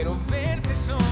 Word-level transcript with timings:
Quiero 0.00 0.16
verte 0.30 0.74
sonreír. 0.74 1.09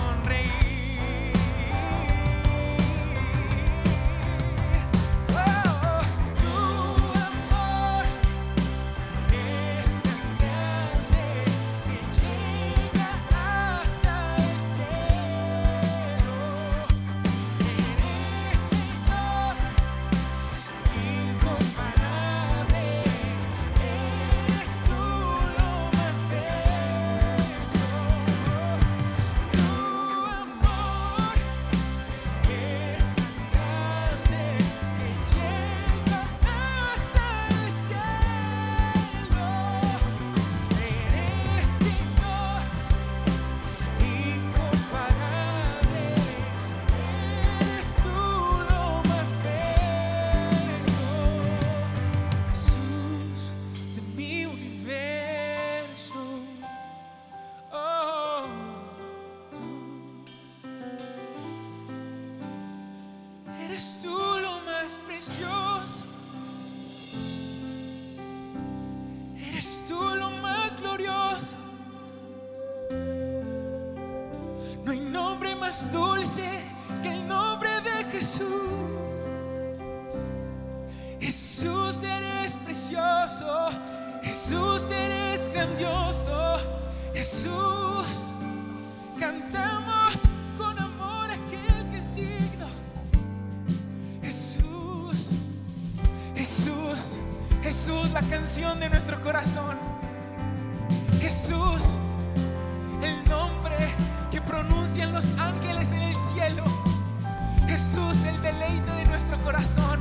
Corazón. 109.48 109.98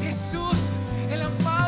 Jesús, 0.00 0.56
el 1.10 1.20
amado 1.20 1.59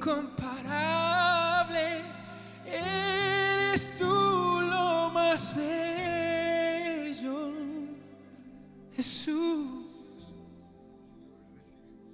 incomparable. 0.00 2.02
Eres 2.64 3.96
tú 3.98 4.06
lo 4.06 5.10
más 5.10 5.54
bello, 5.54 7.52
Jesús. 8.94 9.84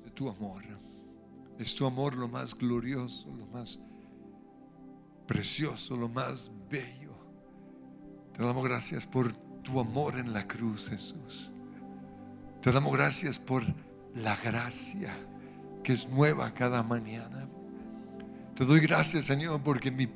de 0.05 0.11
tu 0.11 0.29
amor. 0.29 0.65
Es 1.59 1.75
tu 1.75 1.87
amor 1.87 2.17
lo 2.17 2.29
más 2.29 2.55
glorioso, 2.55 3.35
lo 3.35 3.47
más 3.47 3.81
precioso, 5.27 5.97
lo 5.97 6.09
más 6.09 6.51
bello. 6.69 7.15
Te 8.35 8.43
damos 8.43 8.65
gracias 8.65 9.07
por 9.07 9.33
tu 9.63 9.81
amor 9.81 10.17
en 10.17 10.33
la 10.33 10.47
cruz, 10.47 10.89
Jesús. 10.89 11.51
Te 12.61 12.71
damos 12.73 12.93
gracias 12.93 13.39
por 13.39 13.63
la 14.15 14.37
gracia 14.37 15.15
que 15.83 15.95
es 15.95 16.09
nueva 16.09 16.53
cada 16.53 16.83
mañana. 16.83 17.49
Te 18.57 18.65
doy 18.65 18.81
gracias, 18.81 19.27
Señor, 19.27 19.61
porque 19.61 19.91
mi 19.91 20.09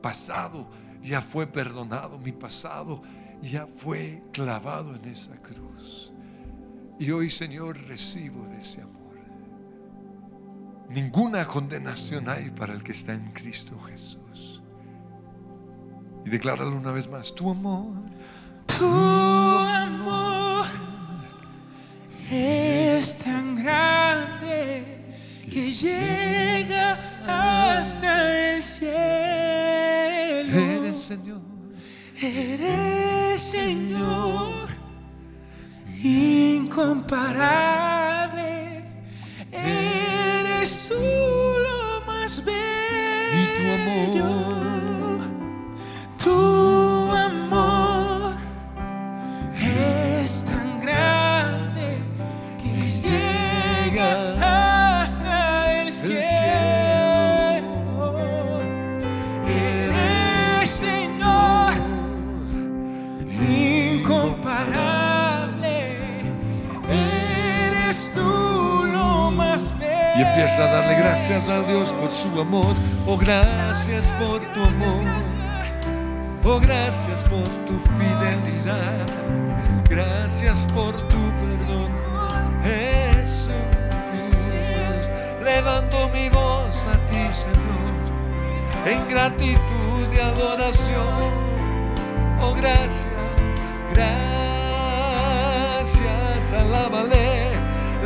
pasado 0.00 0.70
ya 1.02 1.20
fue 1.20 1.48
perdonado, 1.48 2.16
mi 2.16 2.30
pasado 2.30 3.02
ya 3.42 3.66
fue 3.66 4.22
clavado 4.32 4.94
en 4.94 5.04
esa 5.06 5.34
cruz. 5.42 6.12
Y 7.00 7.10
hoy, 7.10 7.28
Señor, 7.28 7.76
recibo 7.88 8.46
de 8.46 8.58
ese 8.58 8.82
amor. 8.82 8.94
Ninguna 10.88 11.44
condenación 11.46 12.28
hay 12.28 12.50
para 12.50 12.72
el 12.72 12.84
que 12.84 12.92
está 12.92 13.14
en 13.14 13.32
Cristo 13.32 13.76
Jesús. 13.80 14.62
Y 16.24 16.30
decláralo 16.30 16.76
una 16.76 16.92
vez 16.92 17.10
más, 17.10 17.34
tu 17.34 17.50
amor. 17.50 17.96
Tu 18.66 18.86
amor 18.86 20.66
es 22.30 23.18
tan 23.18 23.56
grande 23.56 23.97
que 25.58 25.72
llega 25.72 27.00
hasta 27.26 28.54
el 28.54 28.62
cielo. 28.62 28.92
Eres 30.52 30.98
Señor. 31.00 31.40
Eres 32.20 33.42
Señor 33.42 34.68
incomparable. 36.00 37.97
A 70.56 70.64
darle 70.64 70.94
gracias 70.94 71.48
a 71.50 71.60
Dios 71.62 71.92
por 71.92 72.10
su 72.10 72.40
amor. 72.40 72.74
Oh, 73.06 73.18
gracias 73.18 74.14
por 74.14 74.40
tu 74.54 74.62
amor. 74.62 75.04
Oh, 76.42 76.58
gracias 76.58 77.22
por 77.24 77.46
tu 77.66 77.78
fidelidad. 77.98 79.06
Gracias 79.90 80.66
por 80.74 80.94
tu 81.08 81.16
perdón, 81.38 81.92
Jesús. 82.62 83.52
Levanto 85.44 86.08
mi 86.14 86.30
voz 86.30 86.86
a 86.86 86.96
ti, 87.08 87.30
Señor, 87.30 87.92
en 88.86 89.06
gratitud 89.06 90.06
y 90.10 90.18
adoración. 90.18 91.32
Oh, 92.40 92.54
gracias, 92.54 93.06
gracias, 93.92 94.12
alábale. 96.54 97.27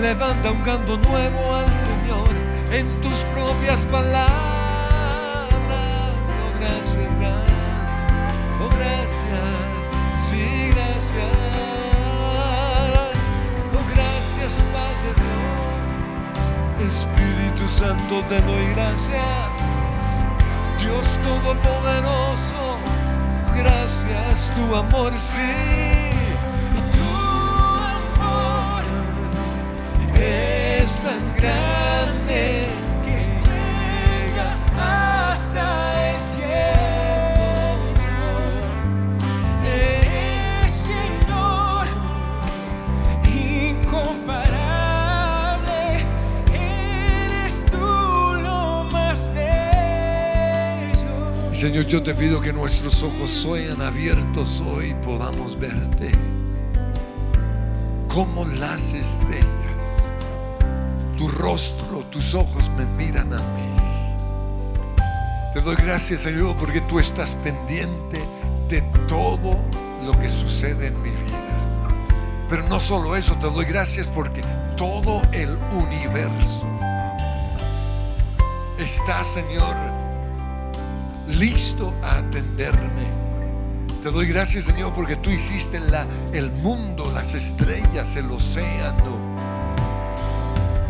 Levanta 0.01 0.51
un 0.51 0.63
canto 0.63 0.97
nuevo 0.97 1.55
al 1.55 1.77
Señor 1.77 2.29
en 2.73 2.89
tus 3.03 3.19
propias 3.35 3.85
palabras. 3.87 4.31
Oh, 6.41 6.53
gracias. 6.59 7.19
Oh, 8.61 8.69
gracias, 8.77 9.91
sí, 10.23 10.71
gracias. 10.75 11.37
Oh, 13.75 13.85
gracias, 13.95 14.65
Padre 14.73 15.13
Dios. 16.79 16.95
Espíritu 16.95 17.69
Santo, 17.69 18.23
te 18.29 18.41
doy 18.41 18.67
gracias. 18.75 19.63
Dios 20.81 21.21
Todopoderoso, 21.23 22.79
gracias, 23.55 24.53
tu 24.57 24.75
amor, 24.75 25.13
sí. 25.17 26.22
Tan 31.01 31.25
grande 31.37 32.67
que 33.05 33.19
llega 33.49 34.49
hasta 34.79 35.65
el 36.11 36.19
cielo. 36.21 37.81
Eres 39.65 40.71
Señor 40.71 41.87
incomparable. 43.27 45.81
Eres 46.53 47.55
tú 47.67 47.87
lo 48.43 48.85
más 48.93 49.29
bello. 49.35 51.15
Señor, 51.53 51.87
yo 51.87 52.03
te 52.03 52.15
pido 52.15 52.41
que 52.41 52.53
nuestros 52.53 53.03
ojos 53.03 53.31
sean 53.31 53.81
abiertos 53.81 54.61
hoy 54.61 54.91
y 54.91 54.95
podamos 55.05 55.59
verte 55.59 56.13
como 58.09 58.45
las 58.45 58.93
estrellas. 58.93 59.62
Tu 61.23 61.29
rostro, 61.29 61.99
tus 62.11 62.35
ojos 62.35 62.69
me 62.77 62.85
miran 62.85 63.33
a 63.33 63.37
mí. 63.37 64.97
Te 65.55 65.61
doy 65.61 65.77
gracias, 65.77 66.23
Señor, 66.23 66.57
porque 66.57 66.81
tú 66.81 66.99
estás 66.99 67.37
pendiente 67.37 68.21
de 68.69 68.83
todo 69.07 69.57
lo 70.05 70.19
que 70.19 70.29
sucede 70.29 70.89
en 70.89 71.01
mi 71.01 71.11
vida. 71.11 71.87
Pero 72.51 72.69
no 72.69 72.81
solo 72.81 73.15
eso, 73.15 73.37
te 73.37 73.49
doy 73.49 73.65
gracias 73.67 74.09
porque 74.09 74.41
todo 74.77 75.23
el 75.31 75.57
universo 75.81 76.67
está, 78.81 79.23
Señor, 79.23 79.77
listo 81.29 81.95
a 82.03 82.19
atenderme. 82.19 83.07
Te 84.03 84.11
doy 84.11 84.27
gracias, 84.27 84.65
Señor, 84.65 84.93
porque 84.93 85.15
tú 85.15 85.31
hiciste 85.31 85.79
la, 85.79 86.05
el 86.33 86.51
mundo, 86.51 87.09
las 87.15 87.37
estrellas, 87.37 88.17
el 88.17 88.29
océano, 88.33 89.22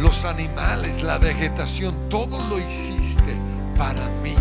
los 0.02 0.24
animales, 0.24 1.00
la 1.02 1.16
vegetación, 1.18 1.94
todo 2.10 2.42
lo 2.48 2.58
hiciste 2.58 3.36
para 3.78 4.04
mí. 4.22 4.34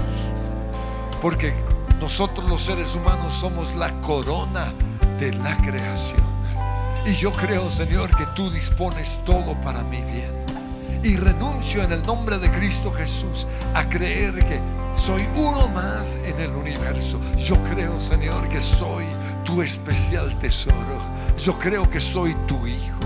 Porque 1.22 1.54
nosotros 2.00 2.50
los 2.50 2.64
seres 2.64 2.96
humanos 2.96 3.36
somos 3.36 3.74
la 3.76 3.92
corona 4.02 4.74
de 5.20 5.32
la 5.36 5.56
creación. 5.58 6.20
Y 7.06 7.14
yo 7.14 7.32
creo, 7.32 7.70
Señor, 7.70 8.10
que 8.16 8.26
tú 8.36 8.50
dispones 8.50 9.20
todo 9.24 9.54
para 9.62 9.84
mi 9.84 10.02
bien. 10.02 10.34
Y 11.04 11.16
renuncio 11.16 11.84
en 11.84 11.92
el 11.92 12.02
nombre 12.04 12.40
de 12.40 12.50
Cristo 12.52 12.92
Jesús 12.92 13.46
a 13.76 13.88
creer 13.88 14.34
que 14.34 14.60
soy 14.96 15.28
uno 15.36 15.68
más 15.68 16.18
en 16.26 16.40
el 16.40 16.52
universo. 16.52 17.20
Yo 17.38 17.56
creo, 17.72 18.00
Señor, 18.00 18.50
que 18.50 18.62
soy 18.62 19.06
tu 19.44 19.62
especial 19.62 20.38
tesoro. 20.40 20.76
Yo 21.38 21.58
creo 21.60 21.88
que 21.88 22.02
soy 22.02 22.36
tu 22.48 22.66
hijo. 22.66 23.01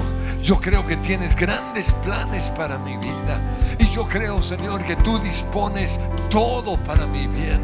Yo 0.45 0.61
creo 0.61 0.85
que 0.85 0.95
tienes 0.97 1.35
grandes 1.35 1.91
planes 2.03 2.51
para 2.51 2.77
mi 2.77 2.95
vida. 2.97 3.41
Y 3.79 3.87
yo 3.87 4.07
creo, 4.07 4.43
Señor, 4.43 4.85
que 4.85 4.95
tú 4.95 5.17
dispones 5.17 5.99
todo 6.29 6.77
para 6.83 7.07
mi 7.07 7.25
bien. 7.25 7.63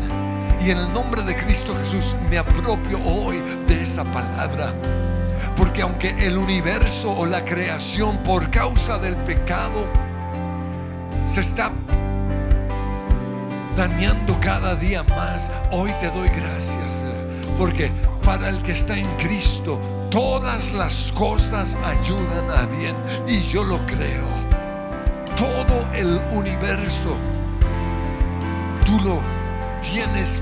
Y 0.66 0.72
en 0.72 0.80
el 0.80 0.92
nombre 0.92 1.22
de 1.22 1.36
Cristo 1.36 1.76
Jesús 1.78 2.16
me 2.28 2.40
apropio 2.40 3.00
hoy 3.06 3.40
de 3.68 3.84
esa 3.84 4.04
palabra. 4.04 4.74
Porque 5.56 5.84
aunque 5.84 6.26
el 6.26 6.40
universo 6.40 7.16
o 7.16 7.28
la 7.28 7.46
creación 7.46 8.18
por 8.24 8.50
causa 8.50 8.98
del 8.98 9.16
pecado 9.16 9.86
se 11.32 11.42
está 11.42 11.72
dañando 13.78 14.40
cada 14.40 14.74
día 14.74 15.04
más, 15.04 15.52
hoy 15.70 15.92
te 16.02 16.10
doy 16.10 16.30
gracias. 16.30 17.06
Porque 17.60 17.92
para 18.26 18.50
el 18.50 18.60
que 18.64 18.72
está 18.72 18.98
en 18.98 19.06
Cristo, 19.18 19.80
todas 20.12 20.74
las 20.74 21.12
cosas 21.14 21.76
ayudan 21.84 22.52
a 22.52 22.68
bien. 22.68 22.96
Y 23.26 23.42
yo 23.44 23.64
lo 23.64 23.78
creo. 23.88 24.28
Todo 25.36 25.88
el 25.96 26.20
universo, 26.32 27.16
tú 28.86 29.00
lo 29.00 29.20
tienes 29.82 30.42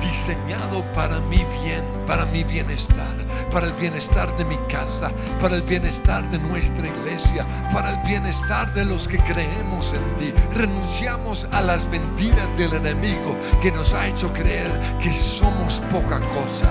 diseñado 0.00 0.82
para 0.94 1.20
mi 1.20 1.44
bien, 1.62 1.84
para 2.06 2.24
mi 2.26 2.42
bienestar. 2.42 3.22
para 3.52 3.66
el 3.66 3.72
bienestar 3.74 4.34
de 4.38 4.46
mi 4.46 4.56
casa, 4.66 5.10
para 5.40 5.56
el 5.56 5.62
bienestar 5.62 6.28
de 6.30 6.38
nuestra 6.38 6.86
iglesia, 6.86 7.46
para 7.70 7.90
el 7.90 7.98
bienestar 8.06 8.72
de 8.72 8.86
los 8.86 9.06
que 9.06 9.18
creemos 9.18 9.92
en 9.92 10.16
ti. 10.16 10.32
Renunciamos 10.54 11.46
a 11.52 11.60
las 11.60 11.86
mentiras 11.86 12.56
del 12.56 12.72
enemigo 12.72 13.36
que 13.60 13.70
nos 13.70 13.92
ha 13.92 14.08
hecho 14.08 14.32
creer 14.32 14.70
que 15.02 15.12
somos 15.12 15.80
poca 15.92 16.20
cosa, 16.20 16.70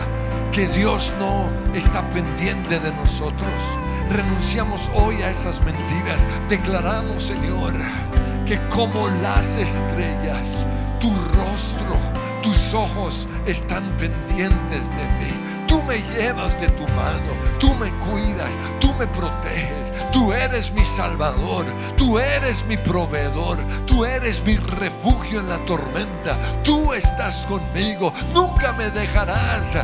que 0.51 0.67
Dios 0.67 1.13
no 1.17 1.49
está 1.73 2.01
pendiente 2.09 2.79
de 2.79 2.91
nosotros. 2.91 3.49
Renunciamos 4.09 4.91
hoy 4.93 5.21
a 5.21 5.29
esas 5.29 5.63
mentiras. 5.63 6.27
Declaramos, 6.49 7.23
Señor, 7.23 7.73
que 8.45 8.59
como 8.67 9.07
las 9.21 9.55
estrellas, 9.55 10.65
tu 10.99 11.09
rostro, 11.09 11.95
tus 12.43 12.73
ojos 12.73 13.27
están 13.45 13.83
pendientes 13.97 14.89
de 14.89 15.05
mí 15.19 15.51
Tú 15.71 15.81
me 15.83 16.01
llevas 16.01 16.59
de 16.59 16.67
tu 16.67 16.83
mano, 16.95 17.31
tú 17.57 17.73
me 17.75 17.89
cuidas, 17.91 18.57
tú 18.81 18.93
me 18.95 19.07
proteges, 19.07 19.93
tú 20.11 20.33
eres 20.33 20.73
mi 20.73 20.83
salvador, 20.83 21.65
tú 21.95 22.19
eres 22.19 22.65
mi 22.65 22.75
proveedor, 22.75 23.57
tú 23.85 24.03
eres 24.03 24.43
mi 24.43 24.57
refugio 24.57 25.39
en 25.39 25.47
la 25.47 25.57
tormenta, 25.59 26.35
tú 26.61 26.91
estás 26.91 27.47
conmigo, 27.47 28.11
nunca 28.33 28.73
me 28.73 28.89
dejarás, 28.89 29.77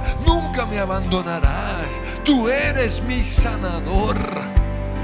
me 0.69 0.79
abandonarás, 0.79 2.01
tú 2.23 2.49
eres 2.49 3.01
mi 3.03 3.23
sanador. 3.23 4.17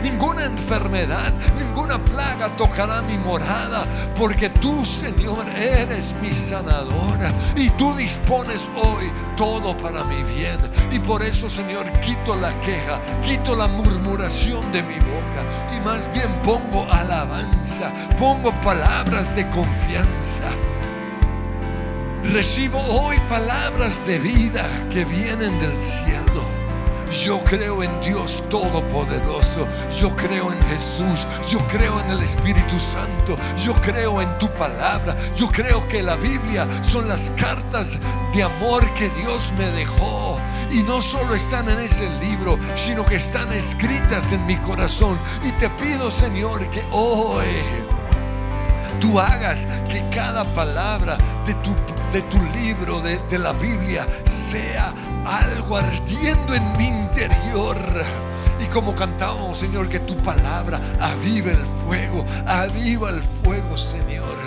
Ninguna 0.04 0.44
enfermedad, 0.44 1.32
ninguna 1.58 1.98
plaga 2.04 2.54
tocará 2.58 3.02
mi 3.02 3.18
morada, 3.18 3.86
porque 4.18 4.50
tú, 4.50 4.84
Señor, 4.84 5.48
eres 5.56 6.14
mi 6.22 6.30
sanadora 6.30 7.32
y 7.56 7.70
tú 7.72 7.96
dispones 7.96 8.70
hoy 8.76 9.10
todo 9.38 9.78
para 9.78 10.04
mi 10.04 10.22
bien. 10.24 10.58
Y 10.92 11.00
por 11.00 11.24
eso, 11.24 11.50
Señor, 11.50 11.90
quito 12.02 12.36
la 12.36 12.52
queja, 12.60 13.02
quito 13.24 13.56
la 13.56 13.70
murmuración 13.70 14.70
de 14.74 14.84
mi 14.84 14.96
boca 14.96 15.74
y 15.74 15.80
más 15.80 16.12
bien 16.12 16.28
pongo 16.44 16.86
alabanza, 16.92 17.90
pongo 18.20 18.52
palabras 18.62 19.34
de 19.38 19.50
confianza. 19.52 20.50
Recibo 22.32 22.80
hoy 22.80 23.18
palabras 23.28 24.04
de 24.08 24.18
vida 24.18 24.66
que 24.90 25.04
vienen 25.04 25.60
del 25.60 25.78
cielo. 25.78 26.44
Yo 27.22 27.38
creo 27.40 27.84
en 27.84 28.02
Dios 28.02 28.44
Todopoderoso. 28.50 29.68
Yo 30.00 30.16
creo 30.16 30.52
en 30.52 30.60
Jesús. 30.64 31.28
Yo 31.48 31.60
creo 31.68 32.00
en 32.00 32.12
el 32.12 32.24
Espíritu 32.24 32.80
Santo. 32.80 33.36
Yo 33.58 33.74
creo 33.74 34.22
en 34.22 34.38
tu 34.40 34.50
palabra. 34.54 35.16
Yo 35.36 35.48
creo 35.48 35.86
que 35.88 36.02
la 36.02 36.16
Biblia 36.16 36.66
son 36.82 37.08
las 37.08 37.30
cartas 37.32 38.00
de 38.34 38.44
amor 38.44 38.92
que 38.94 39.10
Dios 39.10 39.52
me 39.58 39.66
dejó. 39.72 40.40
Y 40.72 40.82
no 40.82 41.02
solo 41.02 41.36
están 41.36 41.70
en 41.70 41.80
ese 41.82 42.10
libro, 42.20 42.58
sino 42.76 43.06
que 43.06 43.18
están 43.18 43.52
escritas 43.52 44.32
en 44.32 44.46
mi 44.46 44.58
corazón. 44.58 45.20
Y 45.44 45.52
te 45.52 45.70
pido, 45.70 46.10
Señor, 46.10 46.68
que 46.72 46.84
hoy 46.90 47.46
tú 49.00 49.20
hagas 49.20 49.68
que 49.90 50.02
cada 50.10 50.46
palabra 50.56 51.18
de 51.46 51.54
tu, 51.56 51.76
de 52.14 52.22
tu 52.24 52.38
libro, 52.54 53.02
de, 53.02 53.18
de 53.28 53.40
la 53.40 53.54
Biblia, 53.54 54.08
sea 54.24 54.94
algo 55.26 55.78
ardiendo 55.78 56.54
en 56.54 56.78
mi 56.78 56.88
interior. 56.88 57.76
Y 58.64 58.68
como 58.68 58.94
cantábamos, 58.94 59.58
Señor, 59.58 59.90
que 59.90 60.00
tu 60.00 60.16
palabra 60.18 60.80
aviva 61.02 61.52
el 61.52 61.66
fuego, 61.84 62.24
aviva 62.46 63.10
el 63.10 63.20
fuego, 63.20 63.76
Señor, 63.76 64.38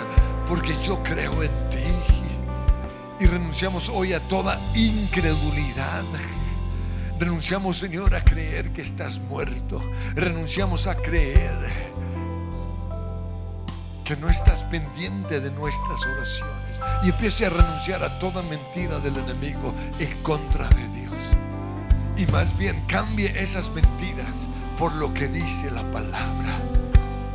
porque 0.47 0.73
yo 0.81 1.03
creo 1.03 1.43
en 1.43 1.51
ti. 1.69 1.77
Y 3.19 3.25
renunciamos 3.25 3.89
hoy 3.89 4.13
a 4.13 4.21
toda 4.21 4.61
incredulidad. 4.73 6.05
Renunciamos, 7.19 7.77
Señor, 7.77 8.15
a 8.15 8.23
creer 8.23 8.71
que 8.71 8.81
estás 8.81 9.19
muerto. 9.19 9.81
Renunciamos 10.15 10.87
a 10.87 10.95
creer 10.95 11.91
que 14.07 14.15
no 14.15 14.29
estás 14.29 14.63
pendiente 14.63 15.41
de 15.41 15.51
nuestras 15.51 15.99
oraciones 16.05 16.79
y 17.03 17.09
empiece 17.09 17.45
a 17.45 17.49
renunciar 17.49 18.01
a 18.05 18.19
toda 18.19 18.41
mentira 18.41 18.99
del 18.99 19.17
enemigo 19.17 19.73
en 19.99 20.23
contra 20.23 20.69
de 20.69 20.87
Dios. 21.01 21.31
Y 22.15 22.25
más 22.31 22.57
bien 22.57 22.81
cambie 22.87 23.27
esas 23.37 23.69
mentiras 23.71 24.47
por 24.79 24.95
lo 24.95 25.13
que 25.13 25.27
dice 25.27 25.69
la 25.71 25.83
palabra. 25.91 26.57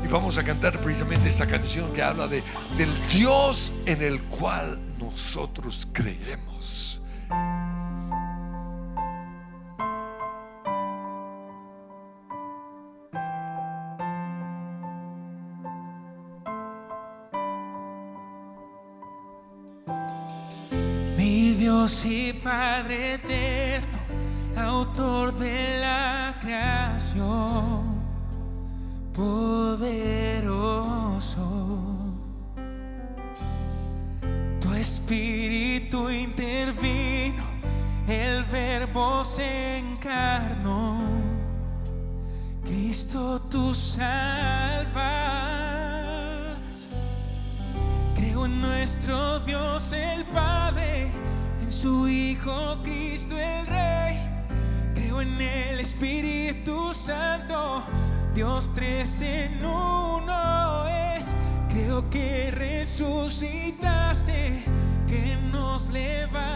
Y 0.03 0.09
vamos 0.09 0.39
a 0.39 0.45
cantar 0.45 0.79
precisamente 0.79 1.29
esta 1.29 1.47
canción 1.47 1.93
que 1.93 2.03
habla 2.03 2.27
de, 2.27 2.43
del 2.79 2.91
Dios 3.09 3.71
en 3.85 4.01
el 4.01 4.23
cual 4.23 4.81
nosotros 4.99 5.87
creemos. 5.93 6.52
Dios 21.83 22.05
y 22.05 22.33
Padre 22.33 23.15
eterno, 23.15 23.99
autor 24.57 25.35
de 25.35 25.81
la 25.81 26.39
creación, 26.41 28.01
poderoso. 29.13 29.83
Tu 34.61 34.73
espíritu 34.75 36.09
intervino, 36.09 37.43
el 38.07 38.45
verbo 38.45 39.25
se 39.25 39.79
encarnó. 39.79 41.01
Cristo 42.65 43.43
tú 43.51 43.75
salvas. 43.75 45.03
Creo 48.15 48.47
en 48.47 48.61
nuestro 48.61 49.41
Dios 49.41 49.93
el 49.93 50.25
Padre 50.27 51.22
su 51.83 52.07
Hijo 52.07 52.79
Cristo 52.85 53.37
el 53.37 53.67
Rey. 53.67 54.17
Creo 54.95 55.21
en 55.21 55.41
el 55.41 55.81
Espíritu 55.81 56.95
Santo, 56.95 57.83
Dios 58.33 58.71
tres 58.73 59.21
en 59.21 59.65
uno 59.65 60.87
es. 60.87 61.35
Creo 61.69 62.09
que 62.09 62.53
resucitaste, 62.53 63.83
que 65.09 65.37
nos 65.51 65.91
levantarás. 65.91 66.52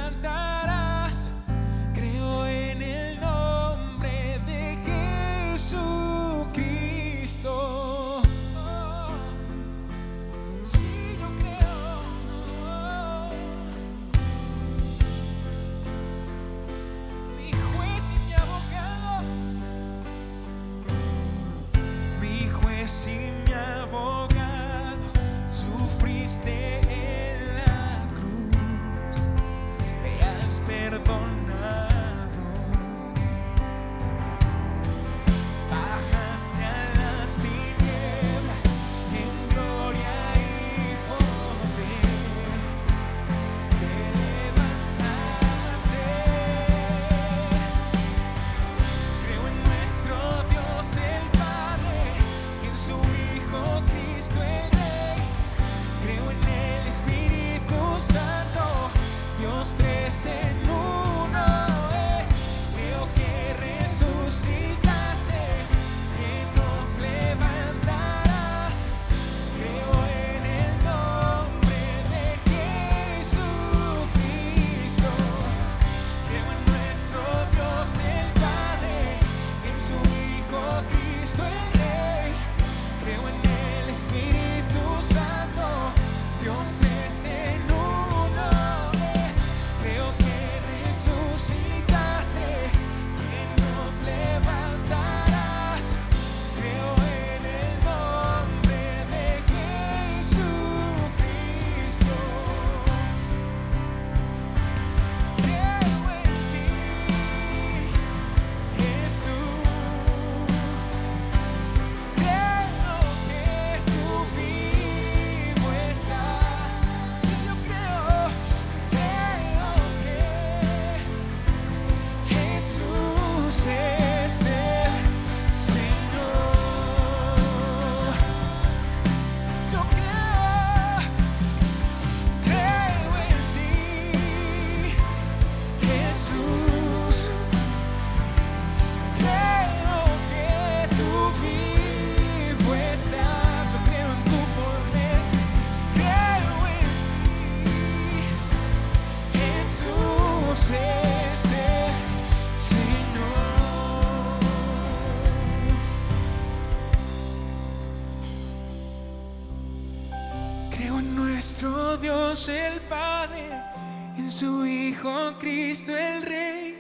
Cristo 165.76 165.94
el 165.94 166.22
Rey. 166.22 166.74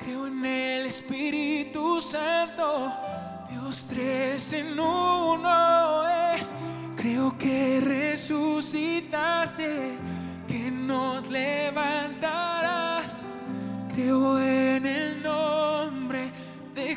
Creo 0.00 0.26
en 0.26 0.44
el 0.44 0.86
Espíritu 0.86 2.00
Santo, 2.00 2.92
Dios 3.48 3.86
tres 3.88 4.52
en 4.54 4.76
uno 4.76 6.04
es. 6.34 6.52
Creo 6.96 7.38
que 7.38 7.80
resucitaste, 7.80 9.92
que 10.48 10.68
nos 10.68 11.28
levantarás. 11.28 13.22
Creo 13.94 14.40
en 14.40 14.84
el 14.84 15.22
nombre 15.22 16.32
de 16.74 16.96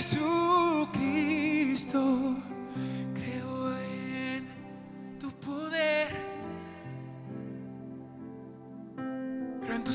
Jesucristo. 0.00 0.94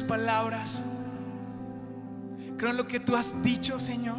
Palabras. 0.10 0.82
Creo 2.58 2.72
en 2.72 2.78
lo 2.78 2.88
que 2.88 3.00
tú 3.00 3.16
has 3.16 3.42
dicho, 3.44 3.80
Señor. 3.80 4.18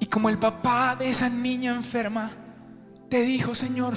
Y 0.00 0.06
como 0.06 0.30
el 0.30 0.38
papá 0.38 0.96
de 0.96 1.10
esa 1.10 1.28
niña 1.28 1.74
enferma 1.74 2.30
te 3.10 3.20
dijo, 3.20 3.54
Señor, 3.54 3.94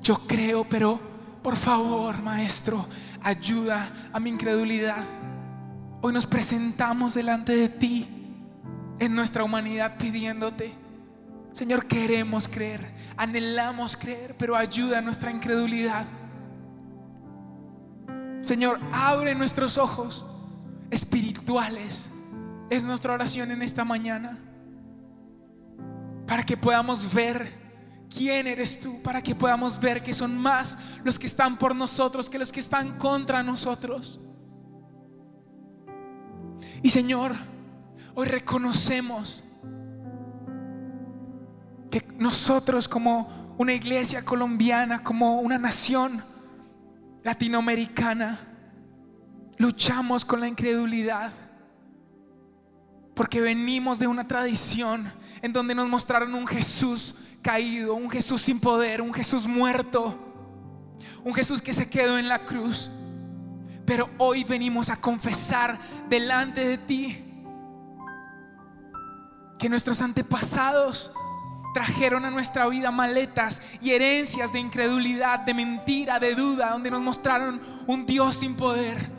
yo 0.00 0.16
creo, 0.28 0.64
pero 0.68 1.00
por 1.42 1.56
favor, 1.56 2.22
Maestro, 2.22 2.86
ayuda 3.20 4.10
a 4.12 4.20
mi 4.20 4.30
incredulidad. 4.30 5.02
Hoy 6.00 6.12
nos 6.12 6.26
presentamos 6.26 7.14
delante 7.14 7.56
de 7.56 7.68
ti 7.68 8.08
en 9.00 9.14
nuestra 9.14 9.42
humanidad 9.42 9.96
pidiéndote, 9.98 10.72
Señor, 11.58 11.86
queremos 11.86 12.46
creer, 12.46 12.88
anhelamos 13.16 13.96
creer, 13.96 14.36
pero 14.38 14.54
ayuda 14.54 14.98
a 14.98 15.00
nuestra 15.00 15.32
incredulidad. 15.32 16.06
Señor, 18.42 18.78
abre 18.92 19.34
nuestros 19.34 19.76
ojos 19.76 20.24
espirituales. 20.88 22.08
Es 22.70 22.84
nuestra 22.84 23.12
oración 23.12 23.50
en 23.50 23.62
esta 23.62 23.84
mañana. 23.84 24.38
Para 26.28 26.44
que 26.44 26.56
podamos 26.56 27.12
ver 27.12 27.52
quién 28.08 28.46
eres 28.46 28.78
tú. 28.78 29.02
Para 29.02 29.20
que 29.20 29.34
podamos 29.34 29.80
ver 29.80 30.00
que 30.00 30.14
son 30.14 30.38
más 30.38 30.78
los 31.02 31.18
que 31.18 31.26
están 31.26 31.58
por 31.58 31.74
nosotros 31.74 32.30
que 32.30 32.38
los 32.38 32.52
que 32.52 32.60
están 32.60 32.98
contra 32.98 33.42
nosotros. 33.42 34.20
Y 36.84 36.90
Señor, 36.90 37.34
hoy 38.14 38.28
reconocemos 38.28 39.42
que 41.90 42.06
nosotros 42.16 42.88
como 42.88 43.54
una 43.58 43.72
iglesia 43.72 44.24
colombiana, 44.24 45.02
como 45.02 45.40
una 45.40 45.58
nación, 45.58 46.22
latinoamericana, 47.22 48.38
luchamos 49.58 50.24
con 50.24 50.40
la 50.40 50.48
incredulidad. 50.48 51.32
Porque 53.14 53.40
venimos 53.40 53.98
de 53.98 54.06
una 54.06 54.28
tradición 54.28 55.12
en 55.42 55.52
donde 55.52 55.74
nos 55.74 55.88
mostraron 55.88 56.34
un 56.34 56.46
Jesús 56.46 57.14
caído, 57.42 57.94
un 57.94 58.10
Jesús 58.10 58.42
sin 58.42 58.60
poder, 58.60 59.02
un 59.02 59.12
Jesús 59.12 59.46
muerto, 59.46 60.16
un 61.24 61.34
Jesús 61.34 61.60
que 61.60 61.74
se 61.74 61.90
quedó 61.90 62.18
en 62.18 62.28
la 62.28 62.44
cruz. 62.44 62.90
Pero 63.84 64.10
hoy 64.18 64.44
venimos 64.44 64.88
a 64.88 65.00
confesar 65.00 65.78
delante 66.08 66.64
de 66.64 66.78
ti 66.78 67.24
que 69.58 69.68
nuestros 69.68 70.00
antepasados 70.00 71.10
trajeron 71.72 72.24
a 72.24 72.30
nuestra 72.30 72.66
vida 72.66 72.90
maletas 72.90 73.62
y 73.80 73.90
herencias 73.90 74.52
de 74.52 74.58
incredulidad, 74.58 75.40
de 75.40 75.54
mentira, 75.54 76.18
de 76.18 76.34
duda, 76.34 76.70
donde 76.70 76.90
nos 76.90 77.02
mostraron 77.02 77.60
un 77.86 78.06
Dios 78.06 78.36
sin 78.36 78.54
poder. 78.54 79.10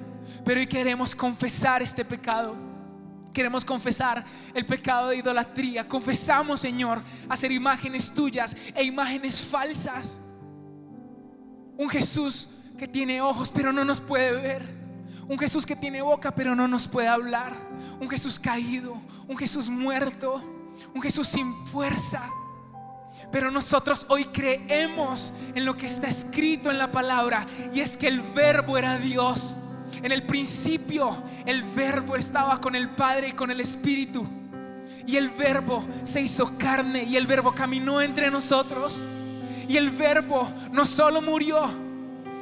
Pero 0.45 0.59
hoy 0.59 0.67
queremos 0.67 1.15
confesar 1.15 1.81
este 1.81 2.03
pecado. 2.03 2.55
Queremos 3.33 3.63
confesar 3.63 4.23
el 4.53 4.65
pecado 4.65 5.09
de 5.09 5.17
idolatría. 5.17 5.87
Confesamos, 5.87 6.59
Señor, 6.59 7.03
hacer 7.29 7.51
imágenes 7.51 8.13
tuyas 8.13 8.55
e 8.73 8.83
imágenes 8.83 9.41
falsas. 9.41 10.19
Un 11.77 11.89
Jesús 11.89 12.49
que 12.77 12.87
tiene 12.87 13.21
ojos 13.21 13.51
pero 13.53 13.71
no 13.71 13.85
nos 13.85 14.01
puede 14.01 14.31
ver. 14.31 14.79
Un 15.27 15.37
Jesús 15.37 15.65
que 15.65 15.75
tiene 15.75 16.01
boca 16.01 16.33
pero 16.33 16.55
no 16.55 16.67
nos 16.67 16.87
puede 16.87 17.07
hablar. 17.07 17.55
Un 17.99 18.09
Jesús 18.09 18.39
caído. 18.39 18.99
Un 19.27 19.37
Jesús 19.37 19.69
muerto. 19.69 20.43
Un 20.93 21.01
Jesús 21.01 21.27
sin 21.27 21.53
fuerza. 21.67 22.29
Pero 23.31 23.51
nosotros 23.51 24.05
hoy 24.09 24.25
creemos 24.25 25.33
en 25.53 25.65
lo 25.65 25.77
que 25.77 25.85
está 25.85 26.07
escrito 26.07 26.71
en 26.71 26.77
la 26.77 26.91
palabra. 26.91 27.45
Y 27.73 27.81
es 27.81 27.97
que 27.97 28.07
el 28.07 28.21
verbo 28.21 28.77
era 28.77 28.97
Dios. 28.97 29.55
En 30.01 30.11
el 30.11 30.23
principio 30.23 31.23
el 31.45 31.63
verbo 31.63 32.15
estaba 32.15 32.59
con 32.61 32.75
el 32.75 32.89
Padre 32.89 33.29
y 33.29 33.33
con 33.33 33.51
el 33.51 33.59
Espíritu. 33.61 34.27
Y 35.05 35.17
el 35.17 35.29
verbo 35.29 35.85
se 36.03 36.21
hizo 36.21 36.57
carne 36.57 37.03
y 37.03 37.17
el 37.17 37.27
verbo 37.27 37.53
caminó 37.53 38.01
entre 38.01 38.29
nosotros. 38.29 39.03
Y 39.67 39.77
el 39.77 39.89
verbo 39.91 40.51
no 40.71 40.85
solo 40.85 41.21
murió, 41.21 41.69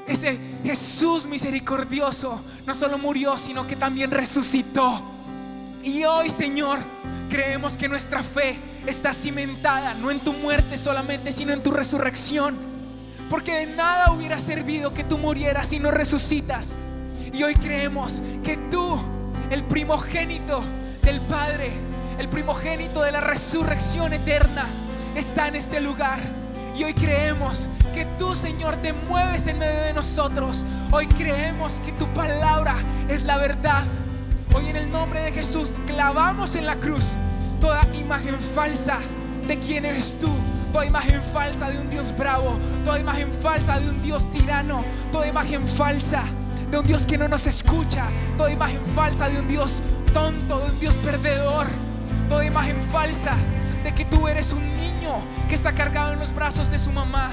ese 0.07 0.39
Jesús 0.63 1.25
misericordioso 1.25 2.41
no 2.65 2.73
solo 2.73 2.97
murió, 2.97 3.37
sino 3.37 3.67
que 3.67 3.75
también 3.75 4.09
resucitó. 4.11 5.16
Y 5.87 6.03
hoy, 6.03 6.29
Señor, 6.29 6.79
creemos 7.29 7.77
que 7.77 7.87
nuestra 7.87 8.21
fe 8.21 8.57
está 8.85 9.13
cimentada 9.13 9.93
no 9.93 10.11
en 10.11 10.19
tu 10.19 10.33
muerte 10.33 10.77
solamente, 10.77 11.31
sino 11.31 11.53
en 11.53 11.63
tu 11.63 11.71
resurrección. 11.71 12.57
Porque 13.29 13.59
de 13.59 13.67
nada 13.67 14.11
hubiera 14.11 14.37
servido 14.37 14.93
que 14.93 15.05
tú 15.05 15.17
murieras 15.17 15.69
si 15.69 15.79
no 15.79 15.89
resucitas. 15.89 16.75
Y 17.31 17.41
hoy 17.43 17.55
creemos 17.55 18.21
que 18.43 18.57
tú, 18.69 18.99
el 19.49 19.63
primogénito 19.63 20.61
del 21.03 21.21
Padre, 21.21 21.71
el 22.19 22.27
primogénito 22.27 23.01
de 23.01 23.13
la 23.13 23.21
resurrección 23.21 24.11
eterna, 24.11 24.65
está 25.15 25.47
en 25.47 25.55
este 25.55 25.79
lugar. 25.79 26.19
Y 26.77 26.83
hoy 26.83 26.95
creemos 26.95 27.69
que 27.93 28.05
tú, 28.19 28.35
Señor, 28.35 28.75
te 28.81 28.91
mueves 28.91 29.47
en 29.47 29.57
medio 29.57 29.83
de 29.83 29.93
nosotros. 29.93 30.65
Hoy 30.91 31.07
creemos 31.07 31.79
que 31.85 31.93
tu 31.93 32.07
palabra 32.07 32.75
es 33.07 33.23
la 33.23 33.37
verdad. 33.37 33.85
Hoy 34.57 34.69
en 34.69 34.75
el 34.75 34.91
nombre 34.91 35.21
de 35.21 35.31
Jesús 35.31 35.69
clavamos 35.85 36.55
en 36.55 36.65
la 36.65 36.77
cruz 36.77 37.05
toda 37.61 37.85
imagen 37.93 38.35
falsa 38.55 38.97
de 39.47 39.59
quién 39.59 39.85
eres 39.85 40.17
tú. 40.19 40.31
Toda 40.73 40.83
imagen 40.83 41.21
falsa 41.31 41.69
de 41.69 41.77
un 41.77 41.91
Dios 41.91 42.11
bravo. 42.17 42.57
Toda 42.83 42.99
imagen 42.99 43.31
falsa 43.39 43.79
de 43.79 43.87
un 43.87 44.01
Dios 44.01 44.31
tirano. 44.31 44.83
Toda 45.11 45.27
imagen 45.27 45.67
falsa 45.67 46.23
de 46.71 46.79
un 46.79 46.87
Dios 46.87 47.05
que 47.05 47.19
no 47.19 47.27
nos 47.27 47.45
escucha. 47.45 48.05
Toda 48.35 48.51
imagen 48.51 48.81
falsa 48.95 49.29
de 49.29 49.39
un 49.39 49.47
Dios 49.47 49.79
tonto, 50.11 50.59
de 50.59 50.71
un 50.71 50.79
Dios 50.79 50.95
perdedor. 50.97 51.67
Toda 52.27 52.43
imagen 52.43 52.81
falsa 52.91 53.35
de 53.83 53.93
que 53.93 54.05
tú 54.05 54.27
eres 54.27 54.53
un 54.53 54.75
niño 54.75 55.21
que 55.49 55.53
está 55.53 55.73
cargado 55.73 56.13
en 56.13 56.19
los 56.19 56.33
brazos 56.33 56.71
de 56.71 56.79
su 56.79 56.91
mamá. 56.91 57.29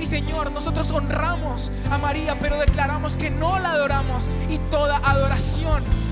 Y 0.00 0.06
Señor, 0.06 0.50
nosotros 0.50 0.90
honramos 0.90 1.70
a 1.92 1.96
María, 1.98 2.36
pero 2.40 2.58
declaramos 2.58 3.16
que 3.16 3.30
no 3.30 3.60
la 3.60 3.70
adoramos. 3.70 4.28
Y 4.50 4.58
toda 4.58 4.96
adoración 4.96 5.55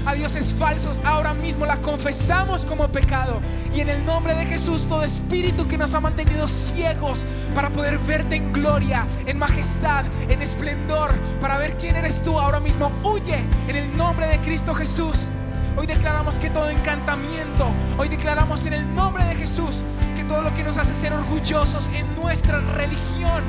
a 0.07 0.15
dioses 0.15 0.55
falsos 0.55 1.01
ahora 1.05 1.35
mismo 1.35 1.67
la 1.67 1.77
confesamos 1.79 2.65
como 2.65 2.89
pecado. 2.89 3.41
Y 3.75 3.81
en 3.81 3.89
el 3.89 4.05
nombre 4.05 4.35
de 4.35 4.47
Jesús, 4.47 4.87
todo 4.89 5.03
espíritu 5.03 5.67
que 5.67 5.79
nos 5.79 5.95
ha 5.95 6.01
mantenido 6.01 6.47
ciegos 6.49 7.27
para 7.55 7.71
poder 7.71 7.99
verte 7.99 8.37
en 8.37 8.53
gloria, 8.53 9.07
en 9.27 9.39
majestad, 9.39 10.05
en 10.29 10.43
esplendor, 10.43 11.13
para 11.41 11.59
ver 11.59 11.77
quién 11.77 11.97
eres 11.97 12.23
tú 12.23 12.39
ahora 12.39 12.61
mismo, 12.61 12.91
huye 13.03 13.45
en 13.69 13.77
el 13.77 13.97
nombre 13.97 14.27
de 14.27 14.39
Cristo 14.39 14.75
Jesús. 14.75 15.29
Hoy 15.77 15.87
declaramos 15.87 16.39
que 16.39 16.51
todo 16.51 16.71
encantamiento, 16.71 17.69
hoy 17.99 18.09
declaramos 18.09 18.65
en 18.67 18.75
el 18.75 18.95
nombre 18.95 19.25
de 19.25 19.35
Jesús 19.35 19.83
que 20.17 20.23
todo 20.23 20.43
lo 20.43 20.55
que 20.55 20.63
nos 20.63 20.79
hace 20.79 20.95
ser 20.95 21.13
orgullosos 21.13 21.89
en 21.89 22.15
nuestra 22.15 22.61
religión, 22.61 23.43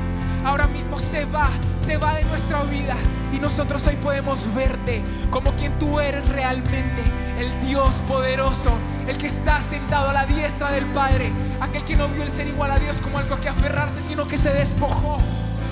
ahora 0.46 0.68
mismo 0.68 1.00
se 1.00 1.24
va, 1.24 1.48
se 1.80 1.96
va 1.96 2.14
de 2.14 2.24
nuestra 2.24 2.62
vida. 2.62 2.94
Y 3.32 3.38
nosotros 3.38 3.86
hoy 3.86 3.96
podemos 3.96 4.54
verte 4.54 5.02
como 5.30 5.52
quien 5.52 5.78
tú 5.78 6.00
eres 6.00 6.26
realmente, 6.28 7.02
el 7.38 7.66
Dios 7.66 7.96
poderoso, 8.08 8.70
el 9.08 9.18
que 9.18 9.26
está 9.26 9.60
sentado 9.60 10.10
a 10.10 10.12
la 10.12 10.24
diestra 10.24 10.70
del 10.70 10.86
Padre, 10.86 11.32
aquel 11.60 11.84
que 11.84 11.96
no 11.96 12.08
vio 12.08 12.22
el 12.22 12.30
ser 12.30 12.46
igual 12.46 12.70
a 12.70 12.78
Dios 12.78 12.98
como 12.98 13.18
algo 13.18 13.34
a 13.34 13.40
que 13.40 13.48
aferrarse, 13.48 14.00
sino 14.00 14.26
que 14.28 14.38
se 14.38 14.52
despojó. 14.54 15.18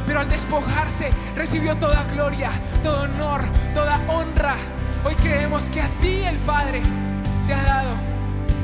Pero 0.06 0.20
al 0.20 0.28
despojarse 0.28 1.10
recibió 1.34 1.76
toda 1.76 2.04
gloria, 2.12 2.50
todo 2.82 3.02
honor, 3.02 3.44
toda 3.72 3.98
honra. 4.08 4.56
Hoy 5.04 5.14
creemos 5.14 5.64
que 5.64 5.80
a 5.80 5.88
ti 6.00 6.22
el 6.24 6.36
Padre 6.38 6.82
te 7.46 7.54
ha 7.54 7.62
dado 7.62 7.90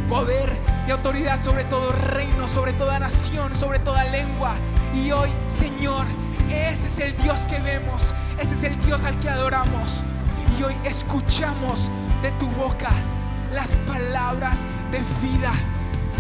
poder 0.08 0.56
y 0.88 0.90
autoridad 0.90 1.40
sobre 1.40 1.64
todo 1.64 1.92
reino, 1.92 2.48
sobre 2.48 2.72
toda 2.72 2.98
nación, 2.98 3.54
sobre 3.54 3.78
toda 3.78 4.04
lengua. 4.04 4.54
Y 4.94 5.12
hoy, 5.12 5.30
Señor, 5.48 6.06
ese 6.50 6.88
es 6.88 6.98
el 6.98 7.16
Dios 7.18 7.40
que 7.42 7.58
vemos, 7.60 8.02
ese 8.38 8.54
es 8.54 8.62
el 8.64 8.78
Dios 8.84 9.04
al 9.04 9.18
que 9.20 9.30
adoramos. 9.30 10.02
Y 10.58 10.62
hoy 10.62 10.74
escuchamos 10.84 11.90
de 12.22 12.32
tu 12.32 12.48
boca 12.48 12.90
las 13.52 13.70
palabras 13.86 14.64
de 14.90 14.98
vida. 15.26 15.52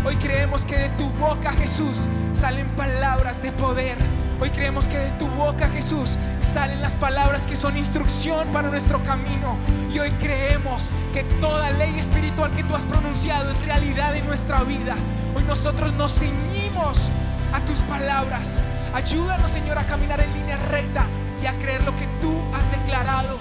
Hoy 0.04 0.16
creemos 0.16 0.64
que 0.64 0.76
de 0.76 0.88
tu 0.90 1.08
boca, 1.10 1.52
Jesús, 1.52 1.98
salen 2.32 2.68
palabras 2.70 3.42
de 3.42 3.52
poder. 3.52 3.98
Hoy 4.40 4.48
creemos 4.50 4.88
que 4.88 4.98
de 4.98 5.10
tu 5.12 5.26
boca, 5.26 5.68
Jesús, 5.68 6.16
salen 6.38 6.80
las 6.80 6.94
palabras 6.94 7.42
que 7.42 7.56
son 7.56 7.76
instrucción 7.76 8.48
para 8.48 8.70
nuestro 8.70 9.02
camino. 9.02 9.58
Y 9.92 9.98
hoy 9.98 10.10
creemos 10.12 10.84
que 11.12 11.24
toda 11.40 11.70
ley 11.72 11.98
espiritual 11.98 12.50
que 12.52 12.64
tú 12.64 12.74
has 12.74 12.84
pronunciado 12.84 13.50
es 13.50 13.60
realidad 13.66 14.16
en 14.16 14.26
nuestra 14.26 14.62
vida. 14.62 14.96
Hoy 15.36 15.42
nosotros 15.42 15.92
nos 15.94 16.14
ceñimos 16.14 17.10
a 17.52 17.60
tus 17.64 17.78
palabras. 17.80 18.58
Ayúdanos, 18.94 19.50
Señor, 19.50 19.78
a 19.78 19.84
caminar 19.84 20.20
en 20.20 20.32
línea 20.32 20.56
recta 20.56 21.04
y 21.42 21.46
a 21.46 21.52
creer 21.54 21.82
lo 21.84 21.94
que 21.96 22.06
tú 22.20 22.32
has 22.54 22.70
declarado. 22.70 23.38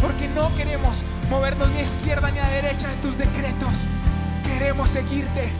Porque 0.00 0.28
no 0.28 0.54
queremos 0.56 1.04
movernos 1.30 1.68
ni 1.70 1.78
a 1.78 1.82
izquierda 1.82 2.30
ni 2.30 2.38
a 2.38 2.48
derecha 2.48 2.88
de 2.88 2.96
tus 2.96 3.18
decretos. 3.18 3.84
Queremos 4.44 4.90
seguirte, 4.90 5.50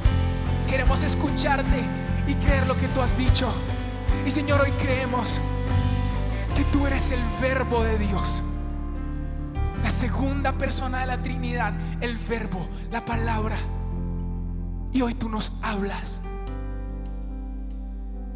queremos 0.69 1.03
escucharte 1.03 1.85
y 2.27 2.35
creer 2.35 2.67
lo 2.67 2.77
que 2.77 2.89
tú 2.89 3.01
has 3.01 3.17
dicho. 3.17 3.53
Y 4.27 4.31
Señor, 4.31 4.61
hoy 4.61 4.71
creemos 4.73 5.41
que 6.55 6.65
tú 6.65 6.87
eres 6.87 7.11
el 7.13 7.21
verbo 7.41 7.85
de 7.85 7.99
Dios. 7.99 8.43
La 9.83 9.91
segunda 9.91 10.53
persona 10.53 11.01
de 11.01 11.07
la 11.07 11.23
Trinidad, 11.23 11.73
el 12.01 12.17
verbo, 12.17 12.69
la 12.91 13.05
palabra. 13.05 13.57
Y 14.93 15.03
hoy 15.03 15.15
tú 15.15 15.29
nos 15.29 15.53
hablas. 15.63 16.21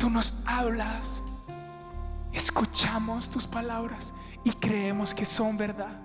Tú 0.02 0.10
nos 0.10 0.34
hablas. 0.46 1.22
Escuchamos 2.32 3.30
tus 3.30 3.46
palabras 3.46 4.12
y 4.42 4.50
creemos 4.50 5.14
que 5.14 5.24
son 5.24 5.56
verdad. 5.56 5.96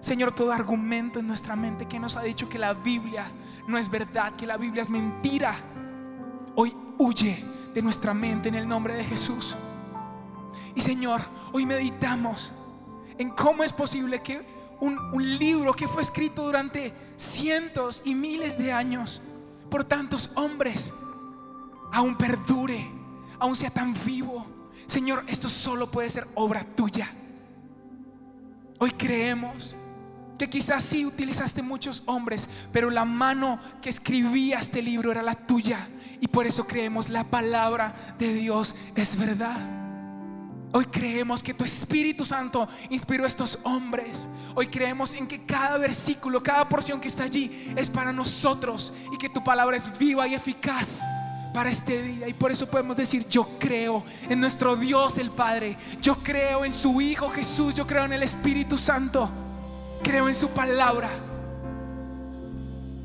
Señor, 0.00 0.32
todo 0.32 0.50
argumento 0.50 1.18
en 1.18 1.26
nuestra 1.26 1.54
mente 1.54 1.84
que 1.84 1.98
nos 1.98 2.16
ha 2.16 2.22
dicho 2.22 2.48
que 2.48 2.58
la 2.58 2.72
Biblia 2.72 3.26
no 3.66 3.76
es 3.76 3.90
verdad, 3.90 4.34
que 4.34 4.46
la 4.46 4.56
Biblia 4.56 4.80
es 4.80 4.88
mentira, 4.88 5.54
hoy 6.54 6.74
huye 6.96 7.44
de 7.74 7.82
nuestra 7.82 8.14
mente 8.14 8.48
en 8.48 8.54
el 8.54 8.66
nombre 8.66 8.94
de 8.94 9.04
Jesús. 9.04 9.54
Y 10.74 10.80
Señor, 10.80 11.20
hoy 11.52 11.66
meditamos 11.66 12.50
en 13.18 13.28
cómo 13.28 13.62
es 13.62 13.74
posible 13.74 14.22
que 14.22 14.40
un, 14.80 14.98
libro 15.38 15.74
que 15.74 15.86
fue 15.86 16.00
escrito 16.00 16.44
durante 16.44 16.94
cientos 17.18 18.00
y 18.06 18.14
miles 18.14 18.56
de 18.56 18.72
años 18.72 19.20
por 19.70 19.84
tantos 19.84 20.30
hombres 20.34 20.94
aún 21.92 22.16
perdure, 22.16 22.96
aún 23.38 23.56
sea 23.56 23.70
tan 23.70 23.94
vivo. 24.04 24.46
Señor, 24.86 25.24
esto 25.26 25.48
solo 25.48 25.90
puede 25.90 26.10
ser 26.10 26.26
obra 26.34 26.64
tuya. 26.64 27.08
Hoy 28.78 28.92
creemos 28.92 29.74
que 30.38 30.48
quizás 30.48 30.84
sí 30.84 31.04
utilizaste 31.04 31.62
muchos 31.62 32.02
hombres, 32.06 32.48
pero 32.72 32.90
la 32.90 33.04
mano 33.04 33.58
que 33.82 33.90
escribía 33.90 34.60
este 34.60 34.80
libro 34.80 35.10
era 35.10 35.20
la 35.20 35.34
tuya. 35.34 35.88
Y 36.20 36.28
por 36.28 36.46
eso 36.46 36.66
creemos 36.66 37.08
la 37.08 37.24
palabra 37.24 38.14
de 38.18 38.32
Dios 38.32 38.74
es 38.94 39.16
verdad. 39.16 39.58
Hoy 40.70 40.84
creemos 40.84 41.42
que 41.42 41.54
tu 41.54 41.64
Espíritu 41.64 42.26
Santo 42.26 42.68
inspiró 42.90 43.24
a 43.24 43.26
estos 43.26 43.58
hombres. 43.64 44.28
Hoy 44.54 44.68
creemos 44.68 45.14
en 45.14 45.26
que 45.26 45.44
cada 45.44 45.78
versículo, 45.78 46.42
cada 46.42 46.68
porción 46.68 47.00
que 47.00 47.08
está 47.08 47.24
allí 47.24 47.72
es 47.74 47.88
para 47.90 48.12
nosotros 48.12 48.92
y 49.12 49.18
que 49.18 49.30
tu 49.30 49.42
palabra 49.42 49.76
es 49.76 49.98
viva 49.98 50.28
y 50.28 50.34
eficaz 50.34 51.02
para 51.58 51.70
este 51.70 52.00
día. 52.04 52.28
Y 52.28 52.34
por 52.34 52.52
eso 52.52 52.68
podemos 52.68 52.96
decir, 52.96 53.26
yo 53.28 53.58
creo 53.58 54.04
en 54.28 54.38
nuestro 54.38 54.76
Dios 54.76 55.18
el 55.18 55.32
Padre. 55.32 55.76
Yo 56.00 56.14
creo 56.14 56.64
en 56.64 56.70
su 56.70 57.00
Hijo 57.00 57.30
Jesús. 57.30 57.74
Yo 57.74 57.84
creo 57.84 58.04
en 58.04 58.12
el 58.12 58.22
Espíritu 58.22 58.78
Santo. 58.78 59.28
Creo 60.04 60.28
en 60.28 60.36
su 60.36 60.50
palabra. 60.50 61.08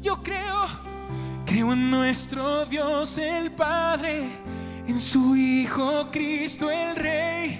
Yo 0.03 0.21
creo, 0.21 0.67
creo 1.47 1.73
en 1.73 1.89
nuestro 1.89 2.67
Dios 2.67 3.17
el 3.17 3.49
Padre, 3.53 4.29
en 4.87 4.99
su 4.99 5.35
Hijo 5.35 6.11
Cristo 6.11 6.69
el 6.69 6.95
Rey. 6.95 7.59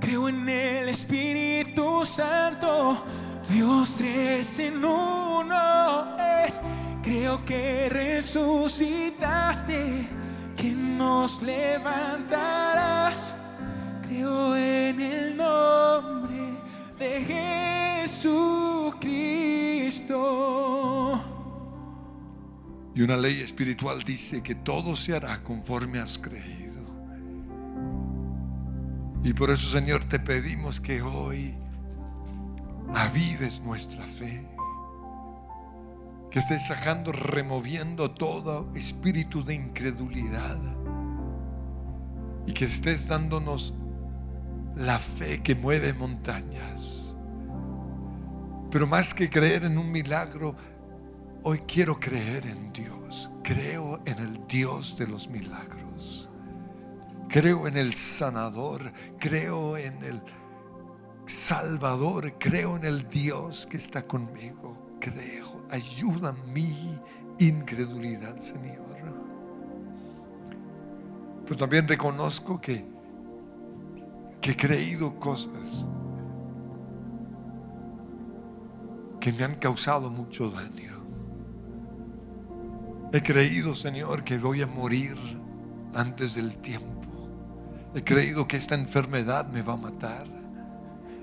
Creo 0.00 0.28
en 0.28 0.48
el 0.48 0.88
Espíritu 0.88 2.04
Santo, 2.04 3.04
Dios 3.48 3.94
tres 3.96 4.58
en 4.58 4.84
uno 4.84 6.16
es. 6.44 6.60
Creo 7.02 7.42
que 7.44 7.88
resucitaste, 7.88 10.08
que 10.56 10.72
nos 10.72 11.42
levantarás. 11.42 13.34
Creo 14.02 14.56
en 14.56 15.00
el 15.00 15.36
nombre 15.36 16.54
de 16.98 18.02
Jesucristo. 18.04 18.42
Y 22.94 23.02
una 23.02 23.16
ley 23.16 23.42
espiritual 23.42 24.02
dice 24.02 24.42
que 24.42 24.54
todo 24.54 24.96
se 24.96 25.14
hará 25.14 25.42
conforme 25.42 25.98
has 25.98 26.18
creído. 26.18 26.66
Y 29.22 29.34
por 29.34 29.50
eso, 29.50 29.68
Señor, 29.68 30.08
te 30.08 30.18
pedimos 30.18 30.80
que 30.80 31.02
hoy 31.02 31.54
avives 32.94 33.60
nuestra 33.60 34.04
fe. 34.04 34.46
Que 36.30 36.38
estés 36.40 36.66
sacando, 36.66 37.12
removiendo 37.12 38.10
todo 38.10 38.70
espíritu 38.74 39.42
de 39.42 39.54
incredulidad. 39.54 40.58
Y 42.46 42.52
que 42.52 42.66
estés 42.66 43.08
dándonos 43.08 43.74
la 44.76 44.98
fe 44.98 45.42
que 45.42 45.54
mueve 45.54 45.92
montañas. 45.94 47.16
Pero 48.70 48.86
más 48.86 49.14
que 49.14 49.30
creer 49.30 49.64
en 49.64 49.78
un 49.78 49.90
milagro, 49.90 50.54
hoy 51.42 51.60
quiero 51.60 51.98
creer 51.98 52.46
en 52.46 52.72
Dios. 52.72 53.30
Creo 53.42 54.00
en 54.04 54.18
el 54.18 54.46
Dios 54.46 54.96
de 54.98 55.06
los 55.06 55.28
milagros. 55.28 56.28
Creo 57.28 57.66
en 57.66 57.76
el 57.76 57.92
sanador. 57.94 58.92
Creo 59.18 59.76
en 59.76 60.02
el 60.04 60.20
salvador. 61.26 62.34
Creo 62.38 62.76
en 62.76 62.84
el 62.84 63.08
Dios 63.08 63.66
que 63.66 63.76
está 63.76 64.06
conmigo. 64.06 64.96
Creo. 65.00 65.66
Ayuda 65.70 66.32
mi 66.52 66.98
incredulidad, 67.38 68.38
Señor. 68.38 68.86
Pues 71.46 71.58
también 71.58 71.86
reconozco 71.86 72.60
que 72.60 72.96
que 74.46 74.52
he 74.52 74.56
creído 74.56 75.18
cosas 75.18 75.88
que 79.18 79.32
me 79.32 79.42
han 79.42 79.56
causado 79.56 80.08
mucho 80.08 80.48
daño. 80.48 81.04
He 83.12 83.20
creído, 83.24 83.74
Señor, 83.74 84.22
que 84.22 84.38
voy 84.38 84.62
a 84.62 84.68
morir 84.68 85.16
antes 85.94 86.36
del 86.36 86.58
tiempo. 86.58 87.28
He 87.92 88.04
creído 88.04 88.46
que 88.46 88.56
esta 88.56 88.76
enfermedad 88.76 89.48
me 89.48 89.62
va 89.62 89.72
a 89.72 89.78
matar. 89.78 90.35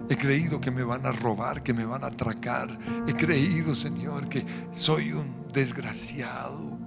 He 0.10 0.18
creído 0.18 0.60
que 0.60 0.72
me 0.72 0.84
van 0.84 1.06
a 1.06 1.12
robar, 1.12 1.64
que 1.64 1.74
me 1.74 1.86
van 1.86 2.04
a 2.04 2.08
atracar. 2.08 2.78
He 3.08 3.14
creído, 3.14 3.74
Señor, 3.74 4.28
que 4.28 4.46
soy 4.72 5.14
un 5.14 5.48
desgraciado. 5.54 6.78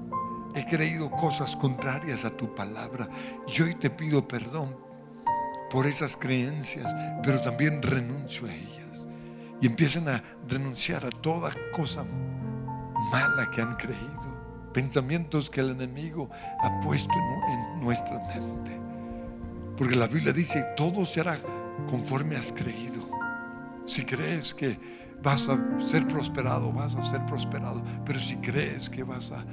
He 0.55 0.67
creído 0.67 1.11
cosas 1.11 1.57
contrarias 1.57 2.25
a 2.25 2.31
tu 2.31 2.55
palabra. 2.55 3.09
Y 3.47 3.63
hoy 3.63 3.75
te 3.75 3.91
pido 3.91 4.27
perdón 4.27 4.77
por 5.71 5.87
esas 5.87 6.17
creencias, 6.17 6.95
pero 7.23 7.41
también 7.41 7.83
renuncio 7.83 8.47
a 8.47 8.55
ellas. 8.55 9.07
Y 9.61 9.67
empiezan 9.67 10.09
a 10.09 10.23
renunciar 10.47 11.05
a 11.05 11.11
toda 11.11 11.53
cosa 11.73 12.05
mala 13.11 13.51
que 13.51 13.63
han 13.63 13.77
creído, 13.77 14.71
pensamientos 14.73 15.49
que 15.49 15.61
el 15.61 15.71
enemigo 15.71 16.29
ha 16.61 16.81
puesto 16.81 17.15
en 17.49 17.81
nuestra 17.81 18.19
mente. 18.35 18.79
Porque 19.77 19.97
la 19.97 20.07
Biblia 20.07 20.33
dice, 20.33 20.65
todo 20.77 21.05
se 21.05 21.21
hará 21.21 21.39
conforme 21.91 22.37
has 22.37 22.53
creído. 22.53 22.96
Si 23.87 24.05
crees 24.05 24.53
que 24.53 24.79
vas 25.23 25.49
a 25.49 25.59
ser 25.87 26.07
prosperado, 26.07 26.73
vas 26.73 26.97
a 26.97 27.03
ser 27.03 27.25
prosperado. 27.27 27.83
Pero 28.05 28.19
si 28.19 28.37
crees 28.37 28.91
que 28.91 29.03
vas 29.03 29.33
a, 29.33 29.45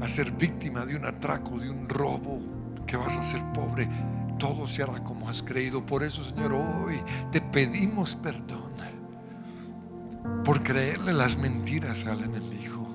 a 0.00 0.08
ser 0.08 0.32
víctima 0.32 0.86
de 0.86 0.96
un 0.96 1.04
atraco, 1.04 1.58
de 1.58 1.68
un 1.68 1.88
robo, 1.88 2.40
que 2.86 2.96
vas 2.96 3.16
a 3.16 3.22
ser 3.22 3.42
pobre, 3.52 3.88
todo 4.38 4.66
se 4.66 4.82
hará 4.82 5.02
como 5.02 5.28
has 5.28 5.42
creído. 5.42 5.84
Por 5.84 6.02
eso, 6.02 6.24
Señor, 6.24 6.52
hoy 6.52 7.02
te 7.32 7.40
pedimos 7.40 8.16
perdón 8.16 8.76
por 10.44 10.62
creerle 10.62 11.12
las 11.12 11.36
mentiras 11.36 12.06
al 12.06 12.22
enemigo, 12.22 12.86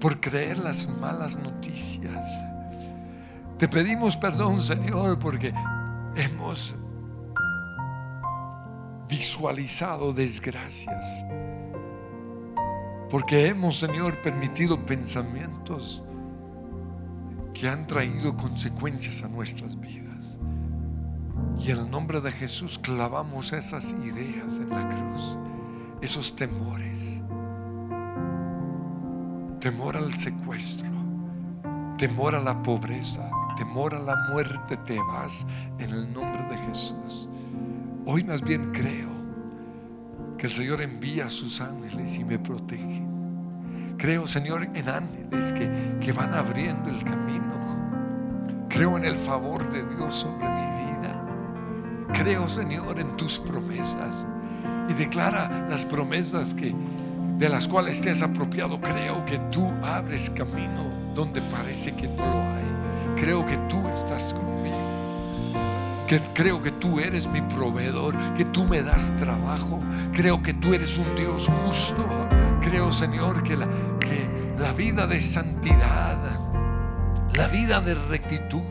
por 0.00 0.20
creer 0.20 0.58
las 0.58 0.88
malas 1.00 1.36
noticias. 1.36 2.44
Te 3.58 3.68
pedimos 3.68 4.16
perdón, 4.16 4.62
Señor, 4.62 5.18
porque 5.18 5.52
hemos 6.16 6.76
visualizado 9.12 10.14
desgracias. 10.14 11.22
Porque 13.10 13.48
hemos, 13.48 13.78
Señor, 13.78 14.22
permitido 14.22 14.86
pensamientos 14.86 16.02
que 17.52 17.68
han 17.68 17.86
traído 17.86 18.34
consecuencias 18.38 19.22
a 19.22 19.28
nuestras 19.28 19.78
vidas. 19.78 20.38
Y 21.60 21.72
en 21.72 21.78
el 21.78 21.90
nombre 21.90 22.22
de 22.22 22.32
Jesús 22.32 22.78
clavamos 22.78 23.52
esas 23.52 23.92
ideas 23.92 24.56
en 24.56 24.70
la 24.70 24.88
cruz, 24.88 25.36
esos 26.00 26.34
temores. 26.34 27.20
Temor 29.60 29.98
al 29.98 30.16
secuestro, 30.16 30.88
temor 31.98 32.34
a 32.34 32.40
la 32.40 32.62
pobreza, 32.62 33.30
temor 33.58 33.94
a 33.94 34.00
la 34.00 34.16
muerte, 34.32 34.78
te 34.78 34.98
vas 34.98 35.44
en 35.78 35.90
el 35.90 36.12
nombre 36.14 36.44
de 36.44 36.56
Jesús. 36.66 37.28
Hoy 38.04 38.24
más 38.24 38.42
bien 38.42 38.72
creo 38.72 39.10
que 40.36 40.46
el 40.46 40.52
Señor 40.52 40.82
envía 40.82 41.26
a 41.26 41.30
sus 41.30 41.60
ángeles 41.60 42.16
y 42.16 42.24
me 42.24 42.36
protege. 42.36 43.02
Creo, 43.96 44.26
Señor, 44.26 44.68
en 44.74 44.88
ángeles 44.88 45.52
que, 45.52 45.98
que 46.00 46.12
van 46.12 46.34
abriendo 46.34 46.90
el 46.90 47.04
camino. 47.04 47.42
Creo 48.68 48.96
en 48.96 49.04
el 49.04 49.14
favor 49.14 49.70
de 49.70 49.84
Dios 49.94 50.16
sobre 50.16 50.48
mi 50.48 50.96
vida. 50.96 51.24
Creo, 52.12 52.48
Señor, 52.48 52.98
en 52.98 53.16
tus 53.16 53.38
promesas. 53.38 54.26
Y 54.88 54.94
declara 54.94 55.68
las 55.68 55.86
promesas 55.86 56.54
que 56.54 56.74
de 57.38 57.48
las 57.48 57.68
cuales 57.68 58.00
te 58.00 58.10
has 58.10 58.22
apropiado. 58.22 58.80
Creo 58.80 59.24
que 59.24 59.38
tú 59.52 59.70
abres 59.84 60.28
camino 60.30 60.90
donde 61.14 61.40
parece 61.42 61.94
que 61.94 62.08
no 62.08 62.16
lo 62.16 62.42
hay. 62.42 63.20
Creo 63.22 63.46
que 63.46 63.56
tú 63.68 63.86
estás 63.88 64.34
conmigo. 64.34 64.81
Que 66.06 66.20
creo 66.34 66.62
que 66.62 66.70
tú 66.70 66.98
eres 67.00 67.26
mi 67.26 67.40
proveedor, 67.40 68.14
que 68.36 68.44
tú 68.44 68.64
me 68.64 68.82
das 68.82 69.16
trabajo. 69.16 69.78
Creo 70.12 70.42
que 70.42 70.54
tú 70.54 70.74
eres 70.74 70.98
un 70.98 71.14
Dios 71.16 71.48
justo. 71.64 72.04
Creo, 72.60 72.92
Señor, 72.92 73.42
que 73.42 73.56
la, 73.56 73.66
que 73.98 74.28
la 74.58 74.72
vida 74.72 75.06
de 75.06 75.20
santidad, 75.22 76.18
la 77.34 77.46
vida 77.48 77.80
de 77.80 77.94
rectitud, 77.94 78.62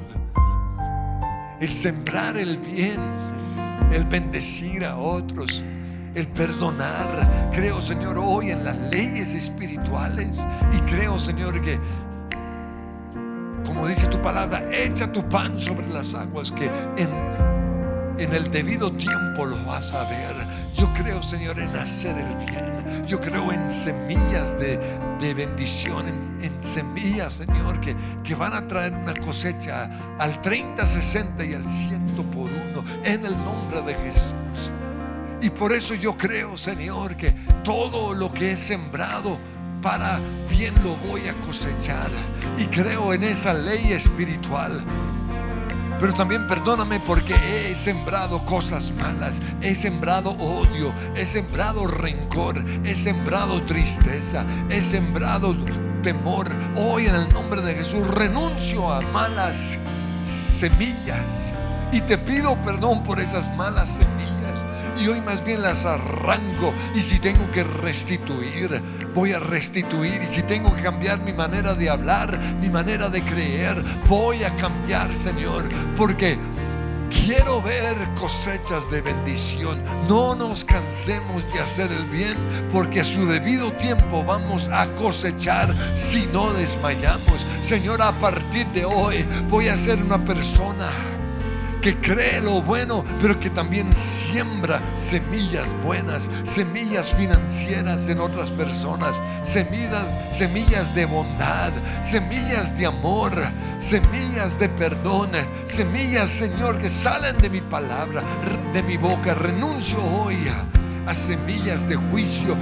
el 1.60 1.70
sembrar 1.70 2.38
el 2.38 2.58
bien, 2.58 3.00
el 3.92 4.06
bendecir 4.06 4.86
a 4.86 4.98
otros, 4.98 5.64
el 6.16 6.28
perdonar. 6.28 7.50
Creo, 7.54 7.82
Señor, 7.82 8.18
hoy 8.18 8.52
en 8.52 8.64
las 8.64 8.78
leyes 8.78 9.34
espirituales. 9.34 10.48
Y 10.76 10.80
creo, 10.90 11.20
Señor, 11.20 11.62
que, 11.62 11.80
como 13.74 13.88
dice 13.88 14.06
tu 14.08 14.22
palabra, 14.22 14.68
echa 14.74 15.10
tu 15.10 15.24
pan 15.30 15.58
sobre 15.58 15.88
las 15.88 16.14
aguas, 16.14 16.52
que 16.52 16.66
en, 16.98 17.10
en 18.18 18.36
el 18.36 18.52
debido 18.52 18.92
tiempo 18.92 19.46
lo 19.46 19.56
vas 19.66 19.94
a 19.94 20.04
ver. 20.10 20.36
Yo 20.76 20.90
creo, 20.94 21.24
Señor, 21.24 21.58
en 21.58 21.74
hacer 21.78 22.18
el 22.18 22.36
bien. 22.46 23.08
Yo 23.08 23.22
creo 23.22 23.50
en 23.54 23.72
semillas 23.72 24.60
de, 24.60 24.78
de 25.22 25.34
bendición, 25.34 26.06
en, 26.10 26.44
en, 26.44 26.62
semillas, 26.62 27.32
Señor, 27.32 27.80
que, 27.80 27.96
que 28.26 28.36
van 28.36 28.54
a 28.54 28.68
traer 28.68 28.94
una 28.94 29.14
cosecha 29.14 29.90
al 30.20 30.42
30, 30.42 30.86
60 30.86 31.46
y 31.46 31.54
al 31.54 31.66
100 31.66 32.08
por 32.34 32.52
uno. 32.52 32.84
En 33.06 33.26
el 33.26 33.38
nombre 33.38 33.82
de 33.84 33.94
Jesús. 34.04 34.34
Y 35.42 35.50
por 35.50 35.72
eso 35.72 35.96
yo 35.96 36.18
creo, 36.18 36.58
Señor, 36.58 37.16
que 37.16 37.32
todo 37.64 38.14
lo 38.14 38.34
que 38.34 38.52
he 38.52 38.58
sembrado 38.58 39.40
para 39.82 40.20
bien 40.50 40.74
lo 40.84 40.96
voy 41.08 41.28
a 41.28 41.34
cosechar. 41.46 42.10
Y 42.58 42.66
creo 42.66 43.14
en 43.14 43.24
esa 43.24 43.54
ley 43.54 43.92
espiritual. 43.94 44.84
Pero 46.00 46.14
también 46.14 46.48
perdóname 46.48 47.00
porque 47.00 47.36
he 47.36 47.76
sembrado 47.76 48.44
cosas 48.46 48.92
malas, 48.92 49.40
he 49.62 49.76
sembrado 49.76 50.32
odio, 50.32 50.92
he 51.16 51.28
sembrado 51.28 51.86
rencor, 51.86 52.64
he 52.84 52.96
sembrado 52.96 53.62
tristeza, 53.64 54.44
he 54.70 54.82
sembrado 54.82 55.56
temor. 56.02 56.50
Hoy 56.76 57.06
en 57.06 57.16
el 57.16 57.30
nombre 57.30 57.62
de 57.62 57.76
Jesús 57.76 58.08
renuncio 58.08 58.92
a 58.92 59.02
malas 59.02 59.78
semillas 60.24 61.54
y 61.92 62.02
te 62.02 62.18
pido 62.18 62.56
perdón 62.64 63.04
por 63.04 63.20
esas 63.20 63.56
malas 63.56 63.98
semillas 63.98 64.41
y 65.00 65.08
hoy 65.08 65.22
más 65.22 65.44
bien 65.44 65.62
las 65.62 65.86
arranco. 65.86 66.74
Y 66.96 67.02
si 67.02 67.20
tengo 67.20 67.50
que 67.52 67.64
restituir, 67.64 68.82
voy 69.14 69.34
a 69.34 69.40
restituir. 69.40 70.22
Y 70.24 70.28
si 70.28 70.44
tengo 70.44 70.76
que 70.76 70.82
cambiar 70.82 71.20
mi 71.20 71.34
manera 71.34 71.74
de 71.74 71.90
hablar, 71.90 72.40
mi 72.60 72.70
manera 72.70 73.10
de 73.10 73.22
creer, 73.22 73.82
voy 74.08 74.44
a 74.44 74.56
cambiar, 74.58 75.14
Señor. 75.14 75.66
Porque 75.96 76.38
quiero 77.10 77.62
ver 77.62 77.96
cosechas 78.20 78.90
de 78.90 79.02
bendición. 79.02 79.82
No 80.08 80.36
nos 80.36 80.66
cansemos 80.66 81.46
de 81.54 81.60
hacer 81.60 81.92
el 81.92 82.06
bien, 82.06 82.38
porque 82.72 83.02
a 83.02 83.04
su 83.04 83.26
debido 83.26 83.72
tiempo 83.74 84.24
vamos 84.24 84.70
a 84.70 84.86
cosechar 84.96 85.74
si 85.96 86.26
no 86.28 86.54
desmayamos. 86.54 87.46
Señor, 87.62 88.02
a 88.02 88.12
partir 88.14 88.66
de 88.68 88.86
hoy 88.86 89.26
voy 89.50 89.68
a 89.68 89.78
ser 89.78 90.02
una 90.02 90.24
persona 90.24 91.11
que 91.82 91.98
cree 92.00 92.40
lo 92.42 92.62
bueno, 92.62 93.04
pero 93.22 93.40
que 93.40 93.50
también 93.50 93.94
siembra 93.94 94.80
semillas 94.96 95.74
buenas, 95.84 96.30
semillas 96.44 97.14
financieras 97.14 98.08
en 98.08 98.20
otras 98.20 98.52
personas, 98.52 99.20
semillas, 99.42 100.08
semillas 100.32 100.94
de 100.94 101.06
bondad, 101.06 101.72
semillas 102.04 102.78
de 102.78 102.86
amor, 102.86 103.32
semillas 103.80 104.60
de 104.60 104.70
perdón, 104.70 105.32
semillas, 105.66 106.30
Señor, 106.30 106.78
que 106.78 106.90
salen 106.90 107.38
de 107.38 107.50
mi 107.50 107.62
palabra, 107.62 108.22
de 108.74 108.84
mi 108.84 108.98
boca. 108.98 109.34
Renuncio 109.34 109.98
hoy 110.04 110.38
semillas 111.18 111.88
de 111.88 111.96
juicio, 111.96 112.56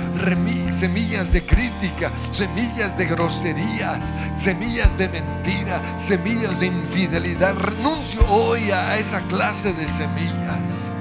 semillas 0.72 1.32
de 1.32 1.46
crítica, 1.46 2.12
semillas 2.32 2.98
de 2.98 3.06
groserías, 3.06 4.04
semillas 4.38 4.98
de 4.98 5.10
mentira, 5.10 5.82
semillas 5.98 6.60
de 6.60 6.68
infidelidad. 6.68 7.56
Renuncio 7.56 8.26
hoy 8.30 8.72
a 8.72 8.98
esa 8.98 9.22
clase 9.24 9.74
de 9.74 9.88
semillas 9.88 10.92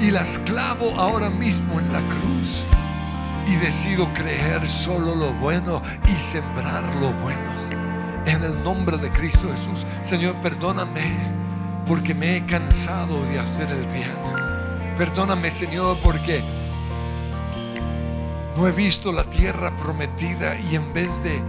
y 0.00 0.10
las 0.10 0.38
clavo 0.38 0.98
ahora 0.98 1.30
mismo 1.30 1.78
en 1.80 1.92
la 1.92 2.00
cruz 2.00 2.64
y 3.48 3.56
decido 3.56 4.12
creer 4.12 4.68
solo 4.68 5.14
lo 5.14 5.32
bueno 5.34 5.80
y 6.08 6.18
sembrar 6.18 6.84
lo 6.96 7.12
bueno. 7.22 7.52
En 8.26 8.42
el 8.42 8.62
nombre 8.64 8.98
de 8.98 9.10
Cristo 9.10 9.48
Jesús, 9.52 9.86
Señor, 10.02 10.34
perdóname 10.36 11.16
porque 11.86 12.14
me 12.14 12.36
he 12.36 12.46
cansado 12.46 13.22
de 13.26 13.38
hacer 13.38 13.70
el 13.70 13.86
bien 13.86 14.45
Perdóname, 14.96 15.50
Señor, 15.50 15.98
porque 16.02 16.42
no 18.56 18.66
he 18.66 18.72
visto 18.72 19.12
la 19.12 19.24
tierra 19.24 19.76
prometida 19.76 20.58
y 20.58 20.74
en 20.74 20.94
vez 20.94 21.22
de 21.22 21.42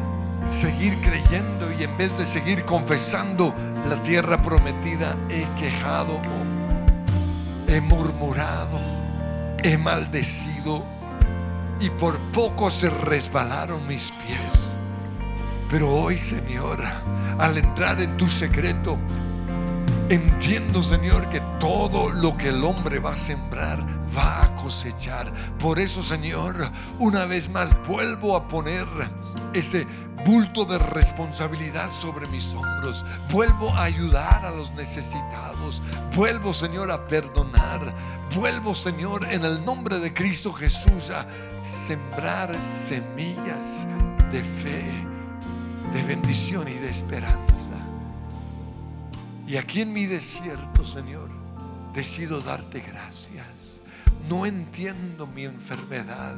seguir 0.50 0.98
creyendo 1.00 1.72
y 1.72 1.84
en 1.84 1.98
vez 1.98 2.18
de 2.18 2.26
seguir 2.26 2.66
confesando 2.66 3.54
la 3.88 4.04
tierra 4.04 4.42
prometida, 4.42 5.16
he 5.30 5.46
quejado, 5.58 6.20
he 7.70 7.80
murmurado, 7.80 8.80
he 9.64 9.78
maldecido 9.78 10.84
y 11.80 11.90
por 11.90 12.18
poco 12.34 12.70
se 12.70 12.90
resbalaron 12.90 13.88
mis 13.88 14.12
pies. 14.12 14.76
Pero 15.72 15.90
hoy, 15.90 16.18
Señor, 16.18 16.84
al 17.38 17.58
entrar 17.58 18.02
en 18.02 18.18
tu 18.18 18.28
secreto, 18.28 18.98
Entiendo, 20.10 20.82
Señor, 20.82 21.30
que 21.30 21.42
todo 21.60 22.10
lo 22.10 22.38
que 22.38 22.48
el 22.48 22.64
hombre 22.64 23.00
va 23.00 23.12
a 23.12 23.16
sembrar 23.18 23.86
va 24.16 24.46
a 24.46 24.56
cosechar. 24.56 25.34
Por 25.60 25.80
eso, 25.80 26.02
Señor, 26.02 26.56
una 26.98 27.26
vez 27.26 27.50
más 27.50 27.76
vuelvo 27.86 28.38
a 28.38 28.48
poner 28.48 28.88
ese 29.54 29.86
bulto 30.26 30.64
de 30.64 30.78
responsabilidad 30.78 31.90
sobre 31.90 32.26
mis 32.30 32.54
hombros. 32.54 33.04
Vuelvo 33.32 33.74
a 33.74 33.84
ayudar 33.84 34.46
a 34.46 34.52
los 34.52 34.72
necesitados. 34.72 35.82
Vuelvo, 36.16 36.54
Señor, 36.54 36.90
a 36.90 37.06
perdonar. 37.06 37.94
Vuelvo, 38.34 38.76
Señor, 38.76 39.26
en 39.30 39.44
el 39.44 39.66
nombre 39.66 40.00
de 40.00 40.14
Cristo 40.14 40.54
Jesús 40.54 41.12
a 41.12 41.28
sembrar 41.66 42.56
semillas 42.64 43.86
de 44.32 44.42
fe, 44.42 44.86
de 45.94 46.04
bendición 46.04 46.66
y 46.70 46.76
de 46.76 46.90
esperanza. 46.90 47.77
Y 49.48 49.56
aquí 49.56 49.80
en 49.80 49.94
mi 49.94 50.06
desierto, 50.06 50.84
Señor, 50.84 51.30
decido 51.94 52.42
darte 52.42 52.82
gracias. 52.82 53.82
No 54.28 54.46
entiendo 54.46 55.26
mi 55.26 55.46
enfermedad, 55.46 56.36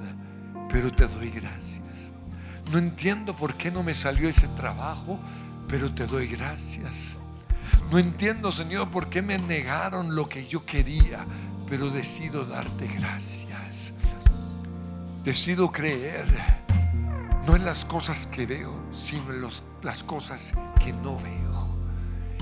pero 0.72 0.92
te 0.92 1.08
doy 1.08 1.32
gracias. 1.32 2.12
No 2.72 2.78
entiendo 2.78 3.36
por 3.36 3.56
qué 3.56 3.72
no 3.72 3.82
me 3.82 3.96
salió 3.96 4.30
ese 4.30 4.48
trabajo, 4.50 5.20
pero 5.68 5.92
te 5.92 6.06
doy 6.06 6.28
gracias. 6.28 7.16
No 7.92 7.98
entiendo, 7.98 8.52
Señor, 8.52 8.90
por 8.90 9.10
qué 9.10 9.24
me 9.24 9.40
negaron 9.40 10.14
lo 10.14 10.30
que 10.30 10.46
yo 10.46 10.64
quería, 10.64 11.26
pero 11.68 11.90
decido 11.90 12.46
darte 12.46 12.86
gracias. 12.88 13.92
Decido 15.24 15.72
creer, 15.72 16.28
no 17.48 17.56
en 17.56 17.66
las 17.66 17.86
cosas 17.86 18.28
que 18.28 18.46
veo, 18.46 18.72
sino 18.94 19.34
en 19.34 19.42
las 19.82 20.04
cosas 20.04 20.54
que 20.84 20.94
no 20.94 21.18
veo. 21.18 21.49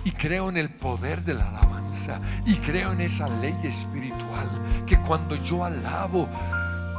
Y 0.07 0.11
creo 0.13 0.47
en 0.47 0.55
el 0.55 0.69
poder 0.69 1.21
de 1.25 1.33
la 1.33 1.49
alabanza. 1.49 2.21
Y 2.45 2.55
creo 2.55 2.93
en 2.93 3.01
esa 3.01 3.27
ley 3.27 3.53
espiritual. 3.65 4.47
Que 4.85 4.97
cuando 5.01 5.35
yo 5.35 5.65
alabo, 5.65 6.29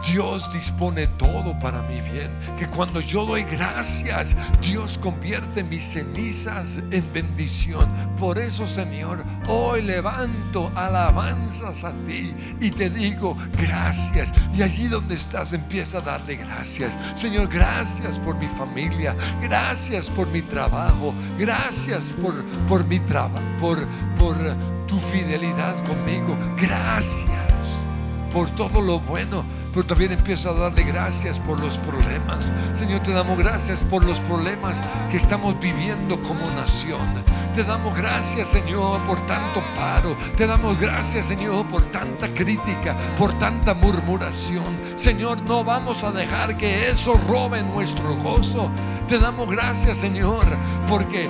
Dios 0.06 0.52
dispone 0.52 1.06
todo 1.06 1.58
para 1.58 1.82
mi 1.82 2.00
bien. 2.00 2.30
Que 2.58 2.66
cuando 2.66 3.00
yo 3.00 3.26
doy 3.26 3.42
gracias, 3.44 4.37
Dios 4.61 4.98
convierte 4.98 5.64
mis 5.64 5.84
cenizas 5.84 6.78
en 6.90 7.12
bendición. 7.12 7.88
Por 8.18 8.38
eso, 8.38 8.66
Señor, 8.66 9.24
hoy 9.48 9.82
levanto 9.82 10.70
alabanzas 10.74 11.84
a 11.84 11.92
ti 12.06 12.34
y 12.61 12.70
te 12.70 12.90
digo 12.90 13.37
gracias. 13.52 14.32
Y 14.54 14.62
allí 14.62 14.88
donde 14.88 15.14
estás, 15.14 15.52
empieza 15.52 15.98
a 15.98 16.02
darle 16.02 16.37
gracias. 16.37 16.98
Señor, 17.14 17.48
gracias 17.48 18.18
por 18.20 18.37
mi 18.37 18.46
familia. 18.46 19.16
Gracias 19.42 20.08
por 20.08 20.26
mi 20.28 20.42
trabajo. 20.42 21.14
Gracias 21.38 22.14
por, 22.14 22.44
por 22.68 22.87
mi 22.87 23.00
trabajo. 23.00 23.42
Por, 23.61 23.78
por 24.18 24.37
tu 24.87 24.98
fidelidad 24.98 25.76
conmigo. 25.84 26.37
Gracias 26.56 27.47
por 28.32 28.50
todo 28.50 28.80
lo 28.80 29.00
bueno, 29.00 29.44
pero 29.72 29.86
también 29.86 30.12
empieza 30.12 30.50
a 30.50 30.54
darle 30.54 30.82
gracias 30.82 31.38
por 31.40 31.60
los 31.60 31.78
problemas. 31.78 32.52
Señor, 32.74 33.00
te 33.00 33.12
damos 33.12 33.38
gracias 33.38 33.82
por 33.84 34.04
los 34.04 34.20
problemas 34.20 34.82
que 35.10 35.16
estamos 35.16 35.58
viviendo 35.60 36.20
como 36.22 36.48
nación. 36.50 37.06
Te 37.54 37.64
damos 37.64 37.96
gracias, 37.96 38.48
Señor, 38.48 39.00
por 39.02 39.20
tanto 39.26 39.62
paro. 39.74 40.16
Te 40.36 40.46
damos 40.46 40.78
gracias, 40.78 41.26
Señor, 41.26 41.66
por 41.66 41.82
tanta 41.90 42.28
crítica, 42.28 42.96
por 43.18 43.36
tanta 43.38 43.74
murmuración. 43.74 44.76
Señor, 44.96 45.42
no 45.42 45.64
vamos 45.64 46.04
a 46.04 46.12
dejar 46.12 46.56
que 46.56 46.90
eso 46.90 47.18
robe 47.28 47.62
nuestro 47.62 48.14
gozo. 48.16 48.70
Te 49.08 49.18
damos 49.18 49.50
gracias, 49.50 49.98
Señor, 49.98 50.44
porque 50.86 51.28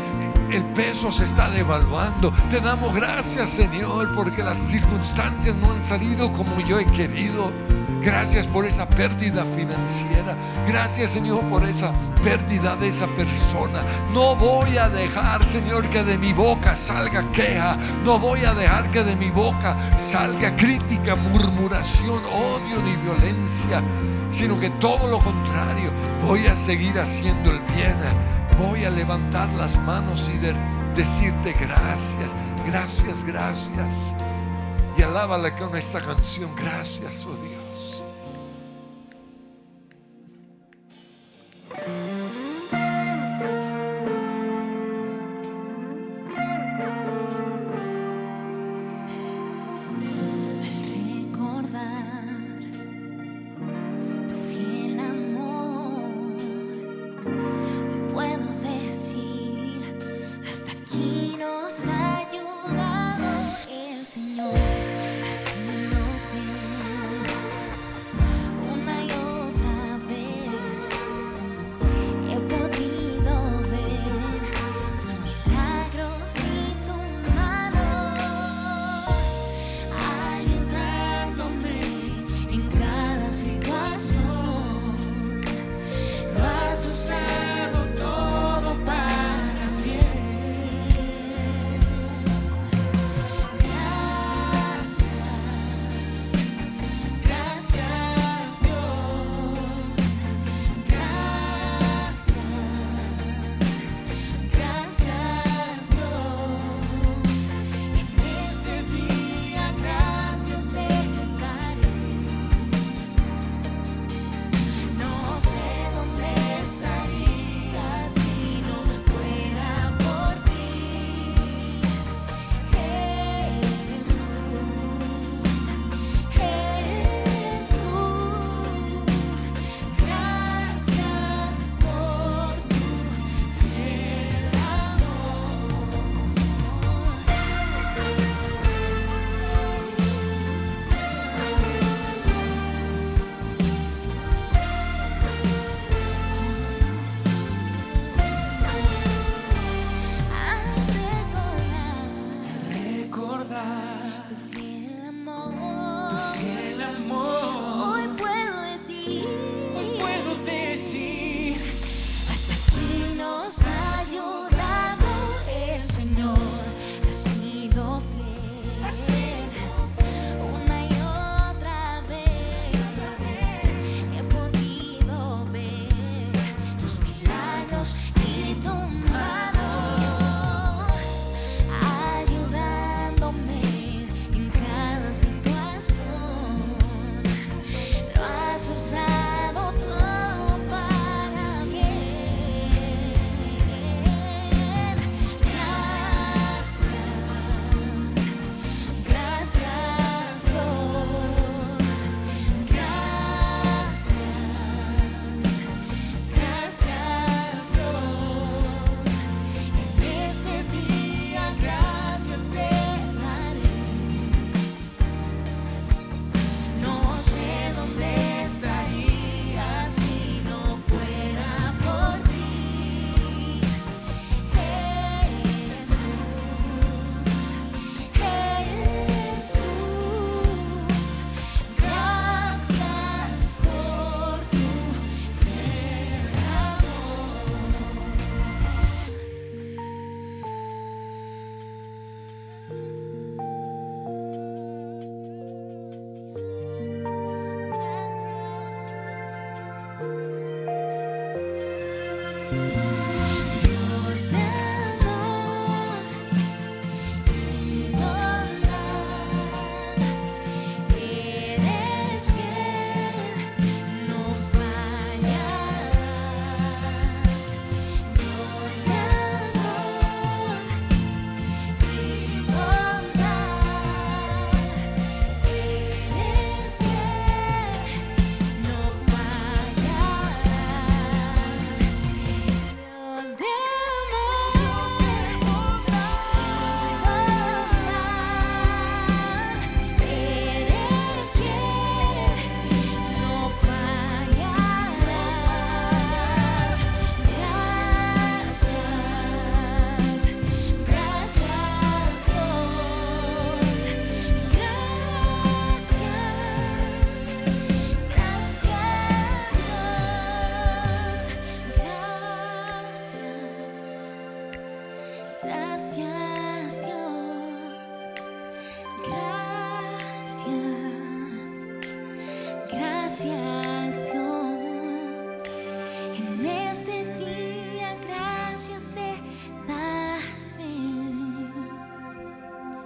el 0.51 0.65
peso 0.75 1.13
se 1.13 1.25
está 1.25 1.51
devaluando. 1.51 2.33
Te 2.51 2.61
damos 2.61 2.95
gracias, 2.95 3.51
Señor, 3.51 4.15
porque 4.15 4.43
las 4.43 4.59
circunstancias 4.59 5.55
no 5.57 5.73
han 5.73 5.83
salido 5.83 6.33
como 6.33 6.61
yo 6.61 6.79
he 6.79 6.87
querido. 6.87 7.53
Gracias 8.01 8.47
por 8.47 8.65
esa 8.65 8.89
pérdida 8.89 9.45
financiera. 9.57 10.37
Gracias, 10.67 11.11
Señor, 11.11 11.41
por 11.51 11.65
esa 11.65 11.93
pérdida 12.23 12.77
de 12.77 12.89
esa 12.89 13.07
persona. 13.09 13.83
No 14.15 14.37
voy 14.37 14.79
a 14.79 14.89
dejar, 14.89 15.45
Señor, 15.45 15.89
que 15.91 16.05
de 16.05 16.17
mi 16.17 16.33
boca 16.33 16.77
salga 16.77 17.25
queja. 17.33 17.77
No 18.05 18.19
voy 18.19 18.45
a 18.45 18.55
dejar 18.55 18.91
que 18.91 19.03
de 19.03 19.17
mi 19.17 19.31
boca 19.31 19.77
salga 19.97 20.55
crítica, 20.57 21.17
murmuración, 21.17 22.25
odio 22.25 22.83
ni 22.85 22.97
violencia. 22.97 23.83
Sino 24.31 24.59
que 24.61 24.71
todo 24.71 25.09
lo 25.09 25.19
contrario, 25.19 25.91
voy 26.27 26.47
a 26.47 26.55
seguir 26.55 26.99
haciendo 26.99 27.51
el 27.51 27.61
bien 27.75 27.97
voy 28.59 28.85
a 28.85 28.91
levantar 28.91 29.49
las 29.55 29.79
manos 29.81 30.29
y 30.35 30.39
decirte 30.97 31.53
gracias, 31.61 32.35
gracias, 32.67 33.25
gracias. 33.25 33.93
Y 34.97 35.03
alábala 35.03 35.55
con 35.57 35.77
esta 35.77 36.03
canción, 36.03 36.55
gracias, 36.57 37.25
oh 37.25 37.37
Dios. 37.37 38.03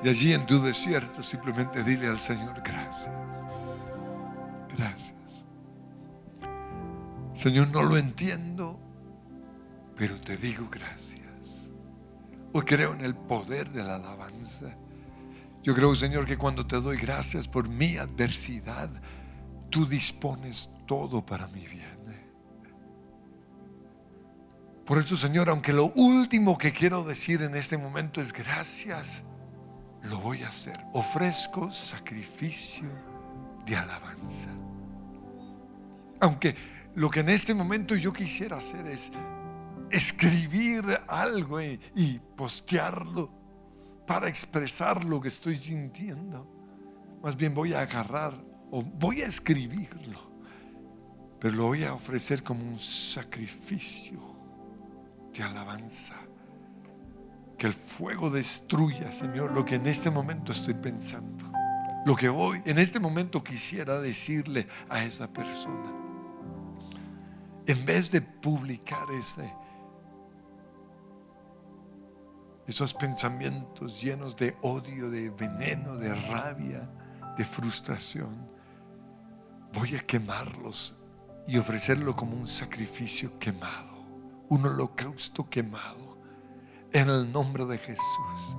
Y 0.03 0.09
allí 0.09 0.32
en 0.32 0.44
tu 0.46 0.61
desierto 0.61 1.22
simplemente 1.22 1.84
dile 1.84 2.09
al 2.09 2.18
Señor 2.18 2.61
gracias. 2.64 3.14
Gracias. 4.76 5.46
Señor, 7.34 7.68
no 7.68 7.82
lo 7.82 7.96
entiendo, 7.96 8.78
pero 9.96 10.20
te 10.20 10.36
digo 10.36 10.68
gracias. 10.70 11.70
Hoy 12.53 12.62
creo 12.62 12.92
en 12.92 13.03
el 13.03 13.14
poder 13.14 13.70
de 13.70 13.82
la 13.82 13.96
alabanza. 13.96 14.76
Yo 15.62 15.74
creo, 15.74 15.94
Señor, 15.94 16.26
que 16.26 16.36
cuando 16.36 16.66
te 16.66 16.80
doy 16.80 16.96
gracias 16.96 17.46
por 17.46 17.68
mi 17.68 17.96
adversidad, 17.96 18.90
tú 19.70 19.86
dispones 19.86 20.70
todo 20.86 21.24
para 21.24 21.46
mi 21.48 21.66
bien. 21.66 21.82
Por 24.84 24.98
eso, 24.98 25.16
Señor, 25.16 25.48
aunque 25.48 25.72
lo 25.72 25.92
último 25.94 26.59
que 26.59 26.72
quiero 26.72 27.05
decir 27.05 27.42
en 27.42 27.55
este 27.55 27.78
momento 27.78 28.20
es 28.20 28.32
gracias, 28.32 29.22
lo 30.05 30.18
voy 30.18 30.42
a 30.42 30.48
hacer. 30.48 30.78
Ofrezco 30.92 31.70
sacrificio 31.70 32.88
de 33.64 33.76
alabanza. 33.76 34.48
Aunque 36.20 36.55
lo 36.94 37.11
que 37.11 37.20
en 37.20 37.30
este 37.30 37.55
momento 37.55 37.94
yo 37.94 38.12
quisiera 38.12 38.59
hacer 38.59 38.86
es 38.86 39.11
escribir 39.90 40.84
algo 41.07 41.61
y, 41.61 42.20
postearlo 42.36 43.30
para 44.07 44.28
expresar 44.28 45.05
lo 45.05 45.20
que 45.20 45.28
estoy 45.28 45.57
sintiendo. 45.57 46.48
Más 47.22 47.36
bien 47.36 47.55
voy 47.55 47.72
a 47.72 47.82
agarrar 47.82 48.34
o 48.70 48.82
voy 48.82 49.22
a 49.22 49.26
escribirlo, 49.26 50.18
pero 51.38 51.55
lo 51.55 51.66
voy 51.66 51.84
a 51.84 51.94
ofrecer 51.94 52.42
como 52.42 52.64
un 52.64 52.78
sacrificio 52.78 54.18
de 55.32 55.42
alabanza. 55.42 56.16
Que 57.62 57.68
el 57.68 57.74
fuego 57.74 58.28
destruya, 58.28 59.12
Señor, 59.12 59.52
lo 59.52 59.64
que 59.64 59.76
en 59.76 59.86
este 59.86 60.10
momento 60.10 60.50
estoy 60.50 60.74
pensando. 60.74 61.44
Lo 62.04 62.16
que 62.16 62.28
hoy, 62.28 62.60
en 62.64 62.76
este 62.76 62.98
momento 62.98 63.44
quisiera 63.44 64.00
decirle 64.00 64.66
a 64.88 65.04
esa 65.04 65.32
persona. 65.32 65.92
En 67.64 67.84
vez 67.84 68.10
de 68.10 68.20
publicar 68.20 69.08
ese, 69.16 69.48
esos 72.66 72.92
pensamientos 72.94 74.02
llenos 74.02 74.36
de 74.36 74.56
odio, 74.62 75.08
de 75.08 75.30
veneno, 75.30 75.96
de 75.96 76.12
rabia, 76.12 76.90
de 77.38 77.44
frustración, 77.44 78.44
voy 79.72 79.94
a 79.94 80.00
quemarlos 80.00 80.96
y 81.46 81.58
ofrecerlo 81.58 82.16
como 82.16 82.34
un 82.34 82.48
sacrificio 82.48 83.38
quemado, 83.38 84.04
un 84.48 84.66
holocausto 84.66 85.48
quemado, 85.48 86.11
en 86.93 87.09
el 87.09 87.32
nombre 87.32 87.64
de 87.64 87.78
Jesús. 87.78 88.57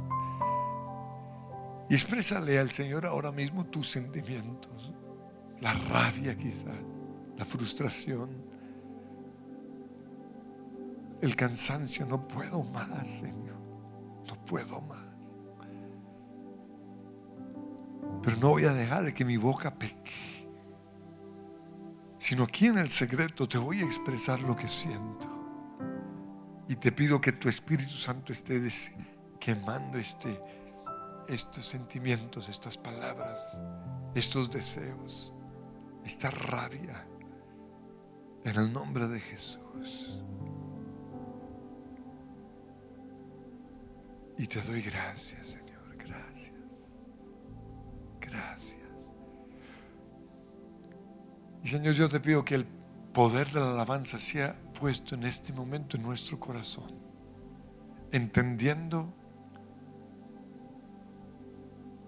Y 1.89 1.95
exprésale 1.95 2.57
al 2.59 2.71
Señor 2.71 3.05
ahora 3.05 3.31
mismo 3.31 3.65
tus 3.65 3.89
sentimientos, 3.89 4.93
la 5.59 5.73
rabia 5.73 6.35
quizá, 6.35 6.71
la 7.37 7.45
frustración, 7.45 8.29
el 11.21 11.35
cansancio, 11.35 12.05
no 12.05 12.27
puedo 12.27 12.63
más, 12.63 13.07
Señor, 13.07 13.57
no 14.27 14.45
puedo 14.45 14.81
más. 14.81 14.99
Pero 18.21 18.37
no 18.37 18.49
voy 18.49 18.65
a 18.65 18.73
dejar 18.73 19.03
de 19.03 19.13
que 19.13 19.25
mi 19.25 19.37
boca 19.37 19.73
peque, 19.73 20.47
sino 22.17 22.43
aquí 22.43 22.67
en 22.67 22.77
el 22.77 22.89
secreto 22.89 23.47
te 23.47 23.57
voy 23.57 23.81
a 23.81 23.85
expresar 23.85 24.41
lo 24.41 24.55
que 24.55 24.67
siento. 24.67 25.32
Y 26.67 26.75
te 26.75 26.91
pido 26.91 27.19
que 27.19 27.33
tu 27.33 27.49
Espíritu 27.49 27.91
Santo 27.91 28.31
esté 28.31 28.61
quemando 29.39 29.97
este, 29.97 30.39
estos 31.27 31.65
sentimientos, 31.65 32.47
estas 32.47 32.77
palabras, 32.77 33.59
estos 34.15 34.49
deseos, 34.49 35.33
esta 36.05 36.31
rabia, 36.31 37.05
en 38.45 38.55
el 38.55 38.71
nombre 38.71 39.07
de 39.07 39.19
Jesús. 39.19 40.23
Y 44.37 44.47
te 44.47 44.61
doy 44.61 44.81
gracias, 44.81 45.47
Señor, 45.47 45.97
gracias. 45.97 46.53
Gracias. 48.19 49.11
Y 51.63 51.67
Señor, 51.67 51.93
yo 51.93 52.09
te 52.09 52.19
pido 52.19 52.43
que 52.43 52.55
el 52.55 52.65
poder 53.13 53.51
de 53.51 53.59
la 53.59 53.71
alabanza 53.71 54.17
sea 54.17 54.55
puesto 54.83 55.15
en 55.15 55.23
este 55.23 55.53
momento 55.53 55.95
en 55.95 56.03
nuestro 56.03 56.37
corazón, 56.37 56.91
entendiendo 58.11 59.13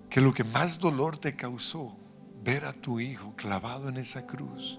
que 0.09 0.19
lo 0.19 0.33
que 0.33 0.43
más 0.43 0.77
dolor 0.77 1.15
te 1.15 1.37
causó 1.37 1.95
ver 2.43 2.65
a 2.65 2.73
tu 2.73 2.99
hijo 2.99 3.33
clavado 3.37 3.87
en 3.87 3.95
esa 3.95 4.27
cruz 4.27 4.77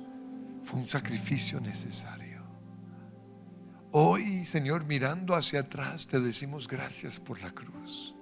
fue 0.61 0.81
un 0.81 0.87
sacrificio 0.87 1.59
necesario. 1.59 2.43
Hoy, 3.93 4.45
Señor, 4.45 4.85
mirando 4.85 5.35
hacia 5.35 5.61
atrás, 5.61 6.07
te 6.07 6.21
decimos 6.21 6.69
gracias 6.69 7.19
por 7.19 7.41
la 7.41 7.51
cruz. 7.51 8.15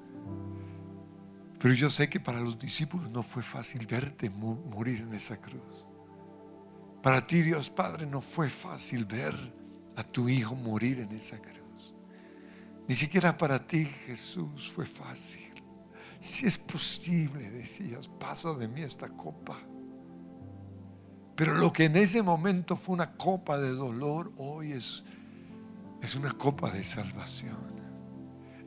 Pero 1.58 1.74
yo 1.74 1.90
sé 1.90 2.08
que 2.08 2.20
para 2.20 2.38
los 2.38 2.60
discípulos 2.60 3.10
no 3.10 3.24
fue 3.24 3.42
fácil 3.42 3.88
verte 3.88 4.30
morir 4.30 5.00
en 5.00 5.14
esa 5.14 5.36
cruz. 5.36 5.84
Para 7.02 7.26
ti, 7.26 7.42
Dios 7.42 7.70
Padre, 7.70 8.06
no 8.06 8.22
fue 8.22 8.48
fácil 8.48 9.04
ver 9.04 9.63
a 9.96 10.02
tu 10.02 10.28
Hijo 10.28 10.54
morir 10.54 11.00
en 11.00 11.12
esa 11.12 11.38
cruz. 11.38 11.94
Ni 12.86 12.94
siquiera 12.94 13.36
para 13.36 13.64
ti, 13.66 13.84
Jesús, 13.84 14.70
fue 14.70 14.84
fácil. 14.84 15.52
Si 16.20 16.46
es 16.46 16.58
posible, 16.58 17.50
decías, 17.50 18.08
pasa 18.08 18.52
de 18.54 18.68
mí 18.68 18.82
esta 18.82 19.08
copa. 19.08 19.58
Pero 21.36 21.54
lo 21.54 21.72
que 21.72 21.84
en 21.84 21.96
ese 21.96 22.22
momento 22.22 22.76
fue 22.76 22.94
una 22.94 23.12
copa 23.12 23.58
de 23.58 23.70
dolor, 23.70 24.32
hoy 24.36 24.72
es, 24.72 25.04
es 26.00 26.14
una 26.14 26.32
copa 26.32 26.70
de 26.70 26.84
salvación. 26.84 27.74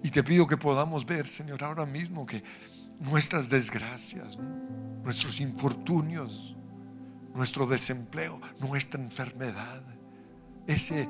Y 0.03 0.09
te 0.09 0.23
pido 0.23 0.45
que 0.45 0.57
podamos 0.57 1.05
ver, 1.05 1.27
Señor, 1.27 1.63
ahora 1.63 1.85
mismo 1.85 2.25
que 2.25 2.43
nuestras 2.99 3.49
desgracias, 3.49 4.37
nuestros 5.03 5.39
infortunios, 5.39 6.55
nuestro 7.33 7.65
desempleo, 7.65 8.41
nuestra 8.59 9.01
enfermedad, 9.01 9.83
ese 10.67 11.07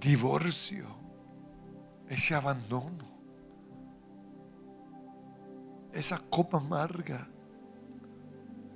divorcio, 0.00 0.86
ese 2.08 2.34
abandono, 2.34 3.04
esa 5.92 6.18
copa 6.18 6.58
amarga, 6.58 7.28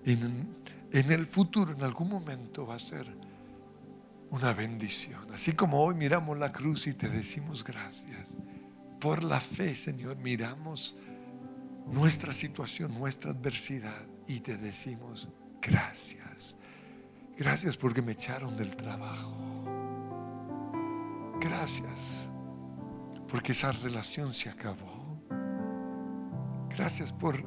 en, 0.04 0.56
el 0.90 1.26
futuro, 1.26 1.72
en 1.72 1.82
algún 1.82 2.08
momento 2.08 2.66
va 2.66 2.74
a 2.74 2.78
ser 2.78 3.06
una 4.30 4.52
bendición. 4.52 5.32
Así 5.32 5.52
como 5.52 5.80
hoy 5.80 5.94
miramos 5.94 6.36
la 6.38 6.50
cruz 6.50 6.86
y 6.88 6.94
te 6.94 7.08
decimos 7.08 7.62
gracias. 7.62 8.38
Por 9.00 9.22
la 9.22 9.40
fe, 9.40 9.74
Señor, 9.74 10.16
miramos 10.16 10.96
nuestra 11.86 12.32
situación, 12.32 12.92
nuestra 12.98 13.30
adversidad 13.30 14.06
y 14.26 14.40
te 14.40 14.56
decimos 14.56 15.28
gracias. 15.60 16.56
Gracias 17.36 17.76
porque 17.76 18.02
me 18.02 18.12
echaron 18.12 18.56
del 18.56 18.76
trabajo. 18.76 19.64
Gracias 21.40 22.28
porque 23.28 23.52
esa 23.52 23.72
relación 23.72 24.32
se 24.32 24.50
acabó. 24.50 25.20
Gracias 26.68 27.12
por 27.12 27.42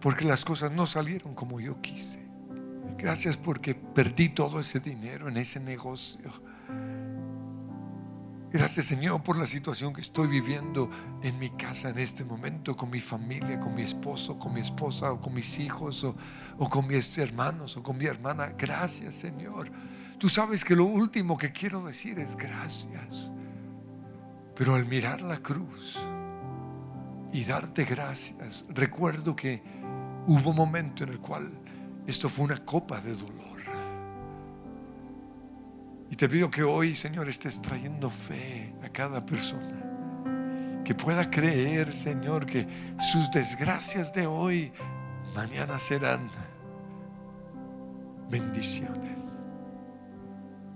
porque 0.00 0.24
las 0.24 0.44
cosas 0.44 0.72
no 0.72 0.86
salieron 0.86 1.34
como 1.34 1.60
yo 1.60 1.80
quise. 1.80 2.24
Gracias 2.96 3.36
porque 3.36 3.74
perdí 3.74 4.28
todo 4.28 4.60
ese 4.60 4.80
dinero 4.80 5.28
en 5.28 5.36
ese 5.36 5.60
negocio. 5.60 6.30
Gracias 8.52 8.86
Señor 8.86 9.22
por 9.22 9.36
la 9.36 9.46
situación 9.46 9.92
que 9.92 10.00
estoy 10.00 10.28
viviendo 10.28 10.88
en 11.22 11.36
mi 11.38 11.50
casa 11.50 11.90
en 11.90 11.98
este 11.98 12.24
momento, 12.24 12.76
con 12.76 12.90
mi 12.90 13.00
familia, 13.00 13.58
con 13.58 13.74
mi 13.74 13.82
esposo, 13.82 14.38
con 14.38 14.54
mi 14.54 14.60
esposa, 14.60 15.12
o 15.12 15.20
con 15.20 15.34
mis 15.34 15.58
hijos, 15.58 16.04
o, 16.04 16.14
con 16.70 16.86
mis 16.86 17.18
hermanos, 17.18 17.76
o 17.76 17.82
con 17.82 17.98
mi 17.98 18.06
hermana. 18.06 18.54
Gracias 18.56 19.16
Señor. 19.16 19.70
Tú 20.18 20.28
sabes 20.28 20.64
que 20.64 20.76
lo 20.76 20.84
último 20.84 21.36
que 21.36 21.52
quiero 21.52 21.84
decir 21.84 22.18
es 22.20 22.36
gracias. 22.36 23.32
Pero 24.54 24.74
al 24.74 24.86
mirar 24.86 25.20
la 25.20 25.38
cruz 25.38 25.98
y 27.32 27.44
darte 27.44 27.84
gracias, 27.84 28.64
recuerdo 28.68 29.34
que 29.34 29.60
hubo 30.26 30.50
un 30.50 30.56
momento 30.56 31.04
en 31.04 31.10
el 31.10 31.18
cual 31.18 31.50
esto 32.06 32.28
fue 32.28 32.44
una 32.44 32.64
copa 32.64 33.00
de 33.00 33.14
dolor. 33.14 33.45
Y 36.10 36.16
te 36.16 36.28
pido 36.28 36.50
que 36.50 36.62
hoy, 36.62 36.94
Señor, 36.94 37.28
estés 37.28 37.60
trayendo 37.60 38.10
fe 38.10 38.72
a 38.82 38.88
cada 38.88 39.20
persona. 39.20 40.82
Que 40.84 40.94
pueda 40.94 41.28
creer, 41.28 41.92
Señor, 41.92 42.46
que 42.46 42.66
sus 43.00 43.30
desgracias 43.32 44.12
de 44.12 44.26
hoy, 44.26 44.72
mañana 45.34 45.78
serán 45.78 46.28
bendiciones. 48.30 49.44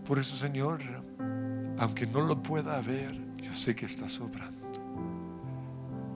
Por 0.05 0.19
eso, 0.19 0.37
Señor, 0.37 0.81
aunque 1.79 2.07
no 2.07 2.21
lo 2.23 2.43
pueda 2.43 2.81
ver, 2.81 3.17
yo 3.37 3.55
sé 3.55 3.77
que 3.77 3.87
está 3.87 4.09
sobrando. 4.09 4.61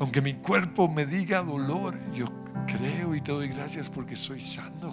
Aunque 0.01 0.21
mi 0.21 0.35
cuerpo 0.35 0.89
me 0.89 1.07
diga 1.07 1.43
dolor, 1.43 1.97
yo 2.13 2.27
creo 2.67 3.15
y 3.15 3.21
te 3.21 3.31
doy 3.31 3.49
gracias 3.49 3.89
porque 3.89 4.17
soy 4.17 4.41
sano. 4.41 4.93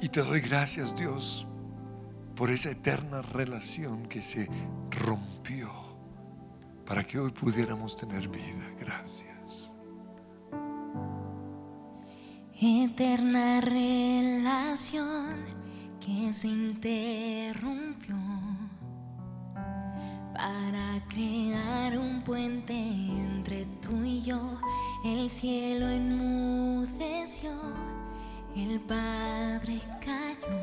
Y 0.00 0.08
te 0.08 0.22
doy 0.22 0.40
gracias, 0.40 0.94
Dios, 0.96 1.46
por 2.36 2.50
esa 2.50 2.70
eterna 2.70 3.22
relación 3.22 4.06
que 4.06 4.22
se 4.22 4.48
rompió 4.90 5.70
para 6.86 7.04
que 7.04 7.18
hoy 7.18 7.30
pudiéramos 7.30 7.96
tener 7.96 8.28
vida. 8.28 8.70
Gracias. 8.78 9.74
Eterna 12.60 13.60
relación 13.60 15.36
que 16.00 16.32
se 16.32 16.48
interrumpió 16.48 18.16
para 20.34 21.02
crear 21.08 21.98
un 21.98 22.22
puente 22.22 22.74
entre 22.74 23.66
tú 23.80 24.04
y 24.04 24.20
yo. 24.22 24.58
El 25.04 25.30
cielo 25.30 25.88
enmudeció, 25.88 27.50
el 28.56 28.80
Padre 28.80 29.80
cayó. 30.00 30.58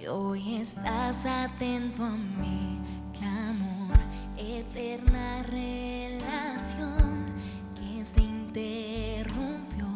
Y 0.00 0.06
hoy 0.06 0.56
estás 0.56 1.26
atento 1.26 2.04
a 2.04 2.10
mi 2.10 2.80
clamor, 3.18 3.96
eterna 4.36 5.42
relación 5.44 7.26
que 7.74 8.04
se 8.04 8.22
interrumpió 8.22 9.86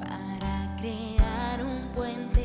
para 0.00 0.76
crear 0.78 1.64
un 1.64 1.88
puente 1.94 2.35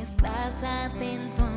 estás 0.00 0.64
atento 0.64 1.49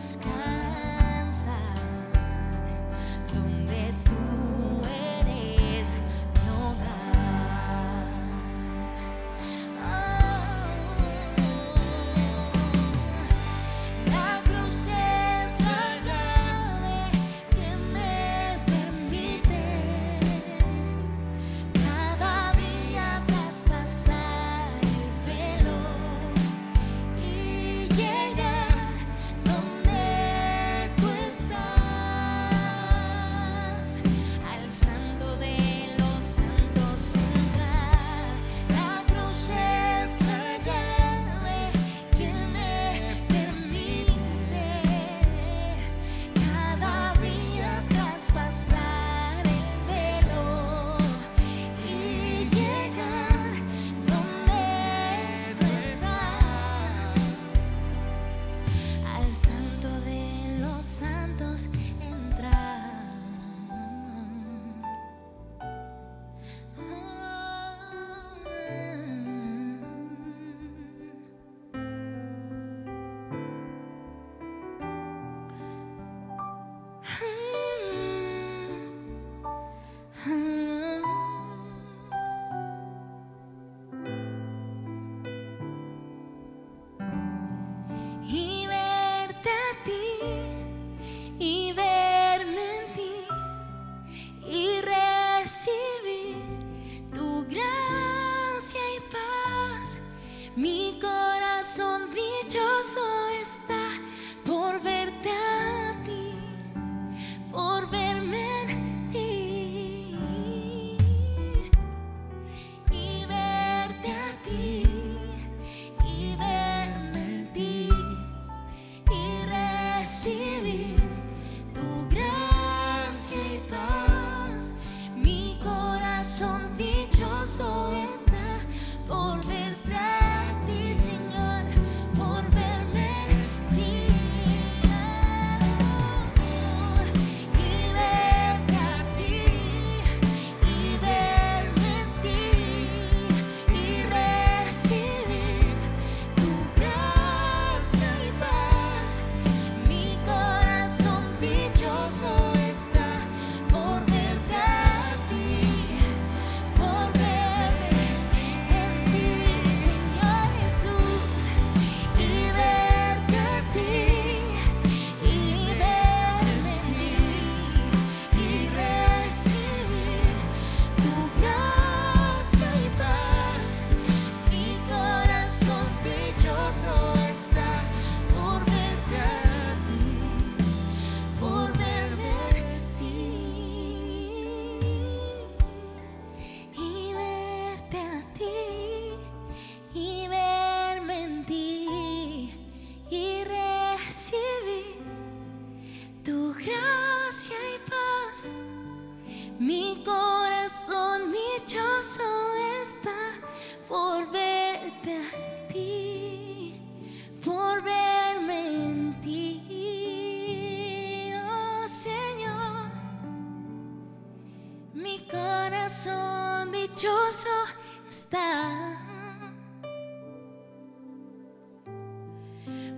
sky. 0.00 0.39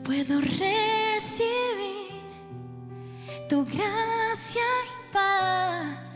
Puedo 0.04 0.40
recibir 0.40 2.10
tu 3.48 3.64
gracia 3.64 4.60
y 4.60 5.12
paz 5.12 6.11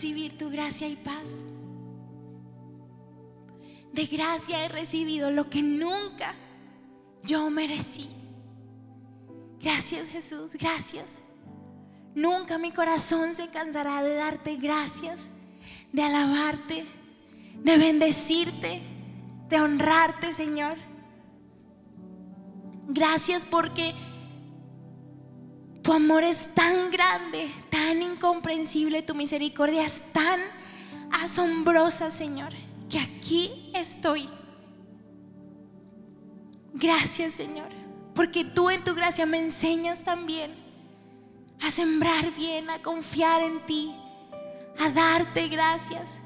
recibir 0.00 0.38
tu 0.38 0.48
gracia 0.48 0.88
y 0.88 0.96
paz. 0.96 1.44
De 3.92 4.06
gracia 4.06 4.64
he 4.64 4.68
recibido 4.70 5.30
lo 5.30 5.50
que 5.50 5.60
nunca 5.60 6.34
yo 7.22 7.50
merecí. 7.50 8.08
Gracias 9.60 10.08
Jesús, 10.08 10.54
gracias. 10.54 11.18
Nunca 12.14 12.56
mi 12.56 12.72
corazón 12.72 13.34
se 13.34 13.48
cansará 13.48 14.02
de 14.02 14.14
darte 14.14 14.56
gracias, 14.56 15.28
de 15.92 16.02
alabarte, 16.02 16.86
de 17.62 17.76
bendecirte, 17.76 18.80
de 19.50 19.60
honrarte, 19.60 20.32
Señor. 20.32 20.78
Gracias 22.88 23.44
porque 23.44 23.92
tu 25.90 25.96
amor 25.96 26.22
es 26.22 26.54
tan 26.54 26.88
grande, 26.92 27.50
tan 27.68 28.00
incomprensible, 28.00 29.02
tu 29.02 29.12
misericordia 29.12 29.84
es 29.84 30.04
tan 30.12 30.38
asombrosa, 31.10 32.12
Señor, 32.12 32.52
que 32.88 33.00
aquí 33.00 33.72
estoy. 33.74 34.28
Gracias, 36.74 37.34
Señor, 37.34 37.66
porque 38.14 38.44
tú 38.44 38.70
en 38.70 38.84
tu 38.84 38.94
gracia 38.94 39.26
me 39.26 39.38
enseñas 39.38 40.04
también 40.04 40.54
a 41.60 41.72
sembrar 41.72 42.36
bien, 42.36 42.70
a 42.70 42.80
confiar 42.80 43.42
en 43.42 43.66
ti, 43.66 43.92
a 44.78 44.90
darte 44.90 45.48
gracias, 45.48 46.20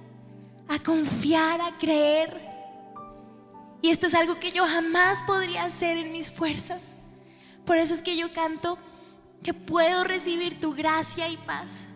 a 0.69 0.79
confiar, 0.79 1.63
a 1.63 1.79
creer. 1.79 2.39
Y 3.81 3.89
esto 3.89 4.09
es 4.09 4.15
algo 4.15 4.39
que 4.39 4.53
yo 4.53 4.67
jamás 4.67 5.23
podría 5.23 5.65
hacer 5.65 5.97
en 5.97 6.13
mis 6.13 6.31
fuerzas. 6.31 6.93
Por 7.65 7.79
eso 7.79 7.95
es 7.95 8.03
que 8.03 8.19
yo 8.19 8.31
canto 8.35 8.79
que 9.45 9.53
puedo 9.53 10.05
recibir 10.05 10.59
tu 10.59 10.75
gracia 10.75 11.29
y 11.29 11.37
paz. 11.37 11.87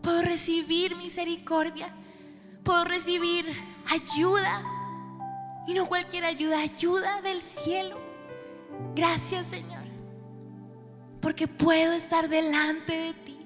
Puedo 0.00 0.22
recibir 0.22 0.94
misericordia. 0.96 1.92
Puedo 2.62 2.84
recibir 2.84 3.44
ayuda. 3.90 4.62
Y 5.66 5.74
no 5.74 5.86
cualquier 5.86 6.24
ayuda, 6.24 6.60
ayuda 6.60 7.20
del 7.20 7.42
cielo. 7.42 7.98
Gracias 8.94 9.48
Señor. 9.48 9.82
Porque 11.20 11.48
puedo 11.48 11.94
estar 11.94 12.28
delante 12.28 12.96
de 12.96 13.12
ti. 13.12 13.38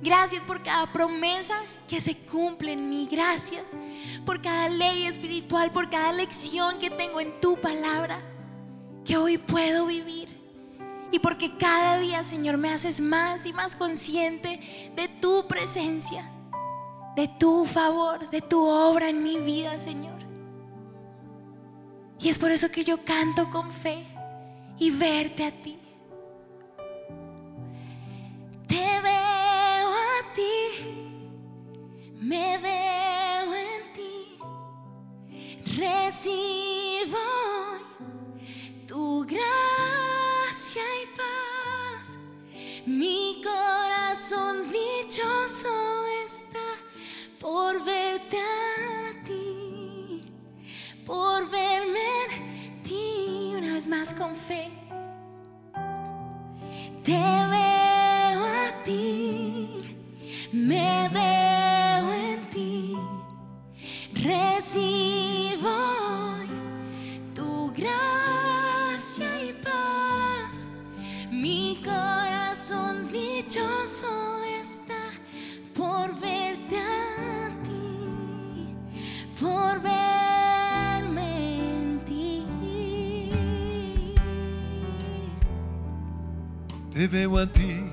Gracias 0.00 0.42
por 0.44 0.62
cada 0.62 0.90
promesa 0.92 1.60
que 1.86 2.00
se 2.00 2.16
cumple 2.16 2.72
en 2.72 2.88
mí. 2.88 3.06
Gracias 3.10 3.76
por 4.24 4.40
cada 4.40 4.70
ley 4.70 5.04
espiritual, 5.04 5.70
por 5.72 5.90
cada 5.90 6.12
lección 6.12 6.78
que 6.78 6.88
tengo 6.88 7.20
en 7.20 7.38
tu 7.38 7.60
palabra. 7.60 8.18
Que 9.04 9.18
hoy 9.18 9.36
puedo 9.36 9.86
vivir. 9.86 10.41
Y 11.12 11.18
porque 11.18 11.54
cada 11.58 11.98
día, 11.98 12.24
Señor, 12.24 12.56
me 12.56 12.70
haces 12.70 12.98
más 12.98 13.44
y 13.44 13.52
más 13.52 13.76
consciente 13.76 14.58
de 14.96 15.08
tu 15.08 15.46
presencia, 15.46 16.24
de 17.14 17.28
tu 17.28 17.66
favor, 17.66 18.30
de 18.30 18.40
tu 18.40 18.66
obra 18.66 19.10
en 19.10 19.22
mi 19.22 19.36
vida, 19.36 19.78
Señor. 19.78 20.18
Y 22.18 22.30
es 22.30 22.38
por 22.38 22.50
eso 22.50 22.70
que 22.70 22.82
yo 22.82 23.04
canto 23.04 23.50
con 23.50 23.70
fe 23.70 24.06
y 24.78 24.90
verte 24.90 25.44
a 25.44 25.50
ti. 25.50 25.78
Te 28.66 29.00
veo 29.02 29.90
a 29.90 30.32
ti, 30.32 30.82
me 32.20 32.56
veo 32.56 33.54
en 33.54 33.92
ti, 33.92 34.38
recibo 35.76 37.18
tu 38.86 39.26
gracia 40.72 40.82
y 41.02 41.06
paz. 41.16 42.18
Mi 42.86 43.42
corazón 43.42 44.70
dichoso 44.70 46.06
está 46.24 46.58
por 47.40 47.84
verte 47.84 48.38
a 48.38 49.24
ti, 49.24 50.32
por 51.04 51.48
verme 51.50 52.24
en 52.24 52.82
ti 52.82 53.54
una 53.56 53.74
vez 53.74 53.86
más 53.86 54.14
con 54.14 54.34
fe. 54.34 54.70
Te 57.02 57.12
veo 57.12 58.44
a 58.44 58.82
ti, 58.84 59.96
me 60.52 61.08
veo 61.12 62.12
en 62.12 62.50
ti, 62.50 62.96
recibo 64.14 65.70
tu 67.34 67.72
gracia 67.74 68.21
dichoso 73.52 74.42
está 74.62 75.10
por 75.76 76.18
verte 76.18 76.78
a 76.78 77.50
ti, 77.62 78.74
por 79.38 79.78
verme 79.82 81.28
en 81.82 82.04
ti. 82.06 82.46
Te 86.92 87.06
veo 87.08 87.38
a 87.38 87.46
ti, 87.46 87.92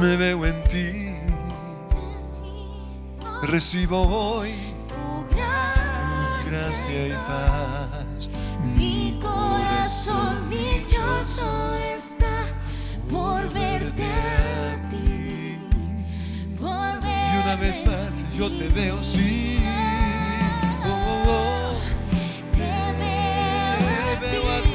me 0.00 0.16
veo 0.16 0.46
en 0.46 0.64
ti. 0.64 1.14
Recibo 3.42 4.02
hoy 4.02 4.54
tu 4.86 5.26
gracia, 5.34 7.08
y 7.08 7.12
paz. 7.26 8.28
Mi 8.76 9.18
corazón 9.20 10.50
dichoso 10.50 11.74
está 11.74 12.17
por 13.10 13.52
verte 13.52 14.04
a 14.04 14.90
ti, 14.90 15.58
por 16.58 16.98
Y 17.02 17.42
una 17.42 17.56
vez 17.56 17.84
más 17.86 18.36
yo 18.36 18.50
te 18.50 18.68
veo, 18.68 19.02
sí. 19.02 19.58
Oh, 20.84 20.90
oh, 20.90 21.22
oh. 21.26 21.78
Te 22.52 24.26
veo 24.26 24.50
a 24.50 24.62
ti. 24.62 24.67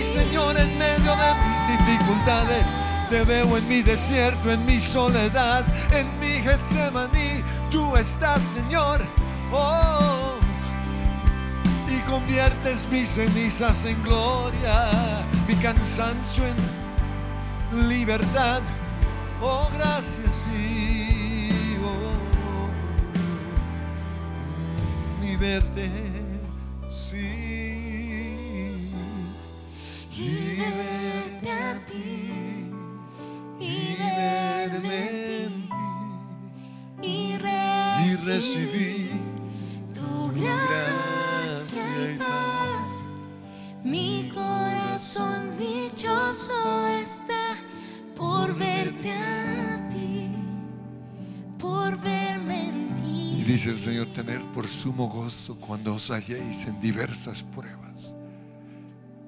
Señor, 0.00 0.56
en 0.56 0.78
medio 0.78 1.16
de 1.16 1.34
mis 1.44 1.78
dificultades. 1.78 2.66
Te 3.10 3.24
veo 3.24 3.56
en 3.58 3.68
mi 3.68 3.82
desierto, 3.82 4.50
en 4.50 4.64
mi 4.64 4.80
soledad, 4.80 5.64
en 5.92 6.06
mi 6.20 6.40
Getsemaní. 6.40 7.42
Tú 7.70 7.96
estás, 7.96 8.42
Señor. 8.42 9.00
Oh, 9.52 10.36
y 11.88 11.98
conviertes 12.10 12.88
mis 12.90 13.10
cenizas 13.10 13.84
en 13.84 14.02
gloria, 14.02 14.90
mi 15.46 15.54
cansancio 15.56 16.44
en 16.46 17.88
libertad. 17.88 18.62
Oh, 19.42 19.68
gracias, 19.74 20.48
sí. 20.48 21.76
Oh, 21.84 22.70
y 25.24 25.36
verte, 25.36 26.11
y 30.14 30.56
verte 30.56 31.50
a 31.50 31.86
ti 31.86 32.70
y 33.58 33.96
verme 33.96 35.44
en 35.44 35.68
ti. 35.68 35.72
recibí 38.26 39.10
tu 39.94 40.28
gracia 40.32 42.14
y 42.14 42.18
paz. 42.18 43.04
Mi 43.84 44.30
corazón 44.32 45.58
dichoso 45.58 46.86
está 46.88 47.54
por 48.14 48.54
verte 48.56 49.12
a 49.12 49.88
ti, 49.90 50.30
por 51.58 51.98
verme 51.98 52.68
en 52.68 52.96
ti. 52.96 53.40
Y 53.40 53.44
dice 53.44 53.70
el 53.70 53.80
Señor, 53.80 54.06
tener 54.12 54.40
por 54.52 54.68
sumo 54.68 55.08
gozo 55.08 55.56
cuando 55.56 55.94
os 55.94 56.10
halléis 56.10 56.66
en 56.66 56.80
diversas 56.80 57.42
pruebas, 57.42 58.14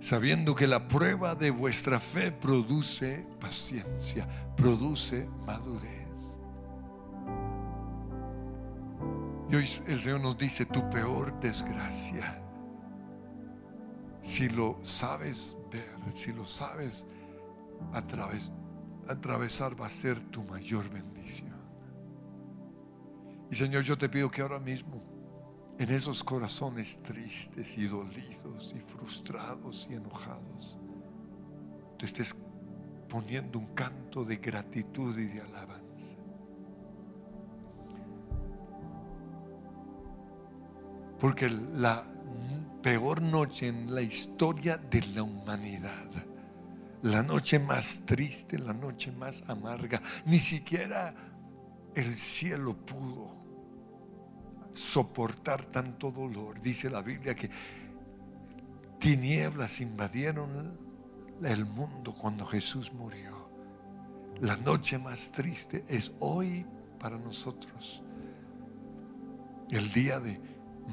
sabiendo 0.04 0.54
que 0.54 0.66
la 0.66 0.86
prueba 0.86 1.34
de 1.34 1.50
vuestra 1.50 1.98
fe 1.98 2.30
produce 2.30 3.26
paciencia, 3.40 4.28
produce 4.54 5.26
madurez. 5.46 6.38
Y 9.48 9.56
hoy 9.56 9.66
el 9.86 9.98
Señor 9.98 10.20
nos 10.20 10.36
dice, 10.36 10.66
tu 10.66 10.90
peor 10.90 11.40
desgracia, 11.40 12.38
si 14.20 14.50
lo 14.50 14.78
sabes 14.82 15.56
ver, 15.72 15.96
si 16.12 16.34
lo 16.34 16.44
sabes 16.44 17.06
atravesar, 17.94 19.80
va 19.80 19.86
a 19.86 19.90
ser 19.90 20.20
tu 20.24 20.44
mayor 20.44 20.90
bendición. 20.90 21.56
Y 23.50 23.54
Señor, 23.54 23.82
yo 23.82 23.96
te 23.96 24.10
pido 24.10 24.30
que 24.30 24.42
ahora 24.42 24.60
mismo, 24.60 25.02
en 25.78 25.90
esos 25.90 26.22
corazones 26.22 26.98
tristes 27.02 27.76
y 27.76 27.86
dolidos 27.86 28.74
y 28.76 28.80
frustrados 28.80 29.88
y 29.90 29.94
enojados, 29.94 30.78
te 31.98 32.06
estés 32.06 32.34
poniendo 33.08 33.58
un 33.58 33.74
canto 33.74 34.24
de 34.24 34.36
gratitud 34.36 35.18
y 35.18 35.26
de 35.26 35.40
alabanza. 35.40 36.16
Porque 41.18 41.48
la 41.48 42.04
peor 42.82 43.22
noche 43.22 43.68
en 43.68 43.94
la 43.94 44.02
historia 44.02 44.76
de 44.76 45.00
la 45.14 45.22
humanidad, 45.22 46.08
la 47.02 47.22
noche 47.22 47.58
más 47.58 48.02
triste, 48.06 48.58
la 48.58 48.74
noche 48.74 49.10
más 49.10 49.42
amarga, 49.48 50.00
ni 50.26 50.38
siquiera 50.38 51.14
el 51.94 52.14
cielo 52.14 52.76
pudo 52.76 53.43
soportar 54.74 55.64
tanto 55.64 56.10
dolor. 56.10 56.60
Dice 56.60 56.90
la 56.90 57.00
Biblia 57.00 57.34
que 57.34 57.50
tinieblas 58.98 59.80
invadieron 59.80 60.76
el 61.42 61.64
mundo 61.64 62.14
cuando 62.14 62.44
Jesús 62.46 62.92
murió. 62.92 63.48
La 64.40 64.56
noche 64.56 64.98
más 64.98 65.30
triste 65.30 65.84
es 65.88 66.12
hoy 66.18 66.66
para 66.98 67.16
nosotros. 67.16 68.02
El 69.70 69.90
día 69.92 70.20
de 70.20 70.40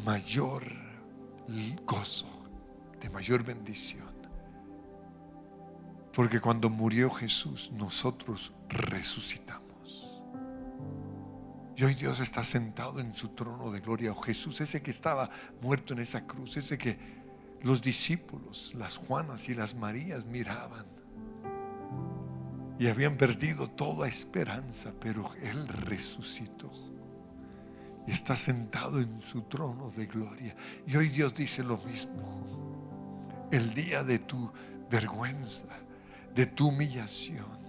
mayor 0.06 0.64
gozo, 1.86 2.28
de 3.00 3.10
mayor 3.10 3.44
bendición. 3.44 4.12
Porque 6.14 6.40
cuando 6.40 6.70
murió 6.70 7.10
Jesús, 7.10 7.72
nosotros 7.74 8.54
resucitamos. 8.70 9.61
Y 11.76 11.84
hoy 11.84 11.96
Dios 11.96 12.20
está 12.20 12.44
sentado 12.44 13.00
en 13.00 13.14
su 13.14 13.30
trono 13.30 13.72
de 13.72 13.80
gloria. 13.80 14.12
Oh, 14.12 14.22
Jesús, 14.22 14.60
ese 14.62 14.82
que 14.82 14.92
estaba 14.92 15.30
muerto 15.62 15.94
en 15.94 16.00
esa 16.00 16.26
cruz, 16.26 16.58
ese 16.58 16.78
que 16.78 16.98
los 17.62 17.82
discípulos, 17.82 18.74
las 18.76 18.98
Juanas 18.98 19.48
y 19.50 19.56
las 19.56 19.76
Marías 19.76 20.26
miraban. 20.26 20.86
Y 22.80 22.88
habían 22.88 23.16
perdido 23.16 23.68
toda 23.68 24.08
esperanza, 24.08 24.92
pero 25.00 25.30
Él 25.42 25.68
resucitó. 25.68 26.72
Y 28.08 28.12
está 28.12 28.36
sentado 28.36 29.00
en 29.00 29.20
su 29.20 29.44
trono 29.44 29.92
de 29.92 30.08
gloria. 30.08 30.56
Y 30.88 30.98
hoy 30.98 31.10
Dios 31.10 31.36
dice 31.36 31.64
lo 31.64 31.78
mismo. 31.78 33.48
El 33.52 33.74
día 33.74 34.04
de 34.04 34.20
tu 34.20 34.52
vergüenza, 34.90 35.68
de 36.34 36.48
tu 36.48 36.70
humillación, 36.70 37.61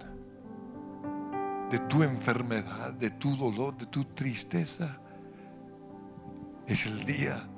de 1.73 1.79
tu 1.79 2.03
enfermedad, 2.03 2.93
de 2.93 3.09
tu 3.09 3.35
dolor, 3.35 3.75
de 3.75 3.87
tu 3.87 4.05
tristeza, 4.05 4.95
es 6.67 6.85
el 6.85 7.03
día, 7.03 7.49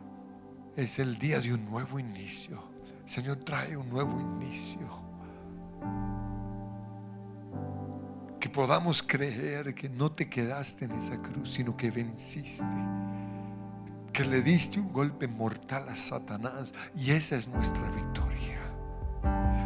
es 0.77 0.99
el 0.99 1.17
día 1.17 1.41
de 1.41 1.53
un 1.53 1.65
nuevo 1.65 1.99
inicio. 1.99 2.63
Señor 3.03 3.43
trae 3.43 3.75
un 3.75 3.89
nuevo 3.89 4.17
inicio. 4.21 4.87
Que 8.39 8.47
podamos 8.47 9.03
creer 9.03 9.75
que 9.75 9.89
no 9.89 10.09
te 10.09 10.29
quedaste 10.29 10.85
en 10.85 10.93
esa 10.93 11.21
cruz, 11.21 11.51
sino 11.51 11.75
que 11.75 11.91
venciste. 11.91 12.63
Que 14.13 14.23
le 14.23 14.41
diste 14.41 14.79
un 14.79 14.93
golpe 14.93 15.27
mortal 15.27 15.89
a 15.89 15.95
Satanás 15.97 16.73
y 16.95 17.11
esa 17.11 17.35
es 17.35 17.49
nuestra 17.49 17.91
victoria. 17.91 18.61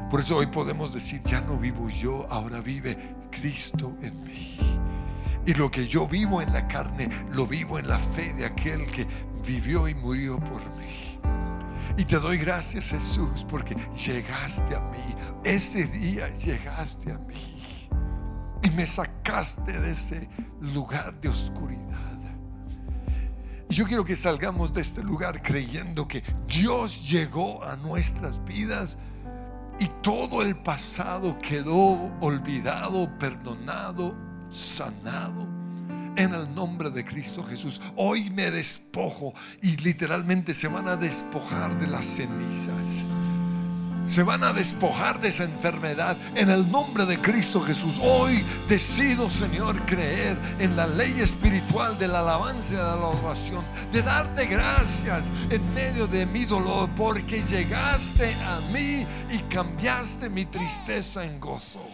Por 0.09 0.21
eso 0.21 0.37
hoy 0.37 0.47
podemos 0.47 0.91
decir, 0.91 1.21
ya 1.21 1.39
no 1.39 1.55
vivo 1.55 1.87
yo, 1.87 2.25
ahora 2.31 2.61
vive 2.61 3.18
Cristo 3.29 3.95
en 4.01 4.23
mí. 4.23 4.57
Y 5.45 5.53
lo 5.53 5.71
que 5.71 5.87
yo 5.87 6.07
vivo 6.07 6.41
en 6.41 6.53
la 6.53 6.67
carne, 6.67 7.09
lo 7.31 7.47
vivo 7.47 7.79
en 7.79 7.87
la 7.87 7.99
fe 7.99 8.33
de 8.33 8.45
aquel 8.45 8.85
que 8.87 9.07
vivió 9.45 9.87
y 9.87 9.95
murió 9.95 10.39
por 10.39 10.61
mí. 10.77 11.17
Y 11.97 12.05
te 12.05 12.17
doy 12.19 12.37
gracias 12.37 12.91
Jesús 12.91 13.45
porque 13.49 13.75
llegaste 13.93 14.75
a 14.75 14.79
mí. 14.81 15.15
Ese 15.43 15.85
día 15.85 16.31
llegaste 16.33 17.11
a 17.11 17.17
mí. 17.17 17.87
Y 18.63 18.69
me 18.71 18.85
sacaste 18.85 19.79
de 19.79 19.91
ese 19.91 20.29
lugar 20.59 21.19
de 21.19 21.29
oscuridad. 21.29 21.99
Yo 23.69 23.85
quiero 23.85 24.03
que 24.03 24.15
salgamos 24.15 24.73
de 24.73 24.81
este 24.81 25.03
lugar 25.03 25.43
creyendo 25.43 26.07
que 26.07 26.23
Dios 26.47 27.07
llegó 27.07 27.63
a 27.63 27.75
nuestras 27.75 28.43
vidas 28.43 28.97
y 29.79 29.87
todo 30.01 30.41
el 30.41 30.55
pasado 30.55 31.37
quedó 31.39 32.11
olvidado, 32.19 33.09
perdonado, 33.17 34.15
sanado. 34.49 35.47
En 36.15 36.33
el 36.33 36.53
nombre 36.53 36.89
de 36.89 37.05
Cristo 37.05 37.43
Jesús. 37.43 37.79
Hoy 37.95 38.29
me 38.29 38.51
despojo 38.51 39.33
y 39.61 39.77
literalmente 39.77 40.53
se 40.53 40.67
van 40.67 40.89
a 40.89 40.97
despojar 40.97 41.79
de 41.79 41.87
las 41.87 42.05
cenizas. 42.05 43.05
Se 44.09 44.23
van 44.23 44.43
a 44.43 44.51
despojar 44.53 45.19
de 45.19 45.27
esa 45.27 45.43
enfermedad 45.43 46.17
en 46.33 46.49
el 46.49 46.69
nombre 46.71 47.05
de 47.05 47.21
Cristo 47.21 47.61
Jesús. 47.61 47.99
Hoy 48.01 48.43
decido, 48.67 49.29
Señor, 49.29 49.79
creer 49.85 50.35
en 50.57 50.75
la 50.75 50.87
ley 50.87 51.19
espiritual 51.19 51.95
de 51.99 52.07
la 52.07 52.21
alabanza 52.21 52.73
y 52.73 52.77
de 52.77 52.81
la 52.81 52.95
oración, 52.95 53.63
de 53.91 54.01
darte 54.01 54.47
gracias 54.47 55.25
en 55.51 55.73
medio 55.75 56.07
de 56.07 56.25
mi 56.25 56.45
dolor, 56.45 56.89
porque 56.97 57.43
llegaste 57.43 58.33
a 58.33 58.59
mí 58.73 59.05
y 59.29 59.37
cambiaste 59.47 60.27
mi 60.27 60.45
tristeza 60.45 61.23
en 61.23 61.39
gozo. 61.39 61.87